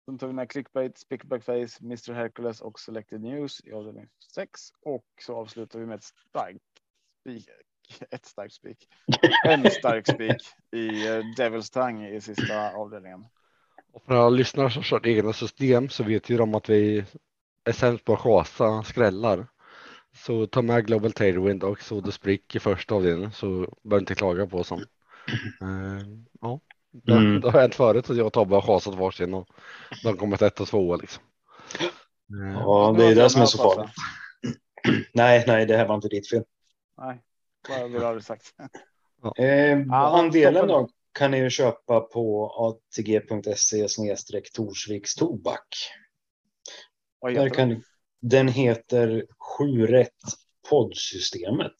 [0.04, 4.60] Sen tar vi med Clickbait, Spickback Face, Mr Hercules och Selected News i avdelning 6.
[4.80, 6.69] Och så avslutar vi med ett starkt
[7.20, 7.48] spik.
[8.10, 8.88] Ett starkt spik.
[9.46, 10.36] En stark spik
[10.76, 13.24] i eh, Devil's Tongue i sista avdelningen.
[13.92, 17.04] Och för alla lyssnare som kört egna system så vet ju de att vi
[17.64, 19.46] är sämst på att chasa skrällar.
[20.16, 23.48] Så ta med Global Tailwind och Soda Sprick i första avdelningen så
[23.82, 24.88] behöver inte klaga på sånt.
[25.62, 26.06] Eh,
[26.40, 26.60] ja,
[26.92, 27.40] det, Mm.
[27.40, 29.48] det har hänt förut att jag och Tobbe har chasat varsin och
[30.04, 31.22] de kommit ett och tvåa liksom.
[32.54, 33.92] Ja, det är det som är så farligt.
[35.14, 36.44] Nej, nej, det här var inte ditt fel.
[37.00, 37.22] Nej,
[37.68, 38.54] vad vill ha det sagt.
[39.38, 45.66] Eh, andelen då kan ni ju köpa på atg.se snedstreck Torsviks tobak.
[47.22, 47.82] Där kan
[48.20, 49.26] den heter
[49.58, 50.22] 7 rätt
[50.70, 51.76] poddsystemet.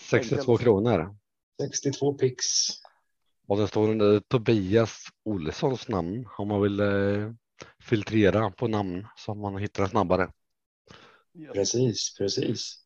[0.00, 1.16] 62 kronor.
[1.60, 2.44] 62 pix.
[3.48, 7.32] Och det står under Tobias Olssons namn om man vill eh,
[7.82, 10.32] filtrera på namn så man hittar den snabbare.
[11.38, 11.52] Yes.
[11.52, 12.85] Precis, precis.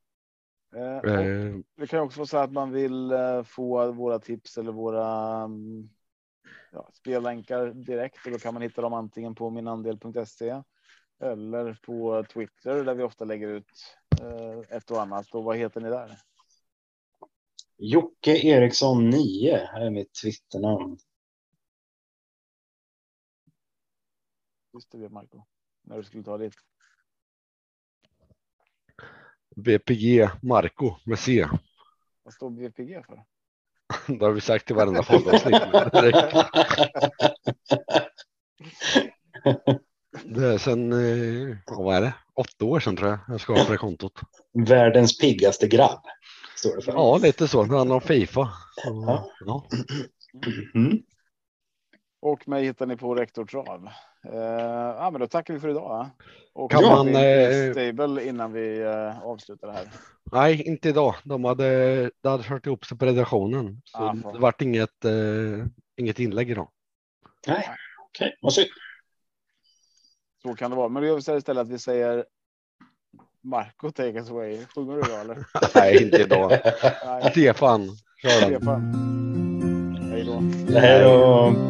[0.76, 4.72] Eh, Eh, Vi kan också få säga att man vill eh, få våra tips eller
[4.72, 5.90] våra mm,
[6.72, 10.62] ja, spellänkar direkt och då kan man hitta dem antingen på minandel.se
[11.20, 15.34] eller på Twitter där vi ofta lägger ut eh, ett och annat.
[15.34, 16.18] Och vad heter ni där?
[17.76, 20.98] Jocke Eriksson 9 är mitt Twitternamn.
[24.74, 25.42] Just det, Marco.
[25.82, 26.54] När du skulle ta ditt.
[29.57, 31.46] VPG Marco med C.
[32.24, 33.22] Vad står VPG för?
[34.18, 35.62] Det har vi sagt i varenda poddavsnitt.
[40.24, 42.14] Det är sen, eh, vad är det?
[42.34, 44.20] Åtta år sedan tror jag jag skapade kontot.
[44.53, 46.01] Världens piggaste grabb.
[46.57, 46.92] Står det för.
[46.92, 47.64] Ja, lite så.
[47.64, 48.48] Det handlar om Fifa.
[48.84, 49.30] Så, Ja.
[49.46, 49.66] ja.
[50.74, 51.03] Mm.
[52.22, 53.88] Och mig hittar ni på Rektor Trav.
[54.32, 54.34] Eh,
[54.98, 56.06] ja, men då tackar vi för idag.
[56.52, 59.88] Och Kan man, eh, stable innan vi eh, avslutar det här.
[60.32, 61.14] Nej, inte idag.
[61.24, 63.82] De hade, de hade kört ihop sig på redaktionen.
[63.84, 65.12] Så Ah, det vart inget, eh,
[65.96, 66.68] inget inlägg idag.
[67.46, 67.68] Nej,
[68.08, 68.38] okej.
[68.40, 68.68] Vad synd.
[70.42, 70.88] Så kan det vara.
[70.88, 72.24] Men då gör vi så här istället att vi säger
[73.42, 74.66] Marco take us away.
[74.74, 75.46] Sjunger du då eller?
[75.74, 76.50] Nej, inte idag.
[77.06, 77.88] Nej, Stefan,
[78.22, 78.56] kör den.
[78.60, 78.94] Stefan.
[80.12, 80.42] Hej då.
[80.78, 81.69] Hej då.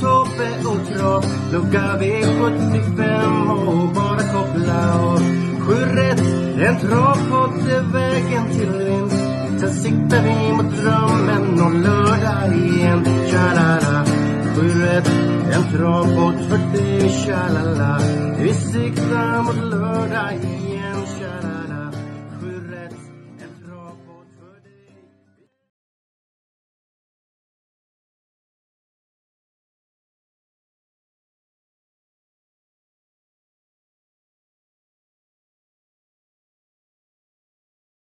[0.00, 1.24] Tobbe och Trav.
[1.52, 5.18] Lucka V75 och bara koppla av.
[5.60, 6.20] Sju rätt,
[6.68, 9.24] en travpodd är vägen till vinst.
[9.60, 13.04] Sen siktar vi mot drömmen om lördag igen.
[13.30, 14.04] Tja-la-la.
[14.56, 15.10] Sju rätt,
[15.52, 18.00] en travpodd för dig Tja-la-la.
[18.38, 20.69] Vi siktar mot lördag igen.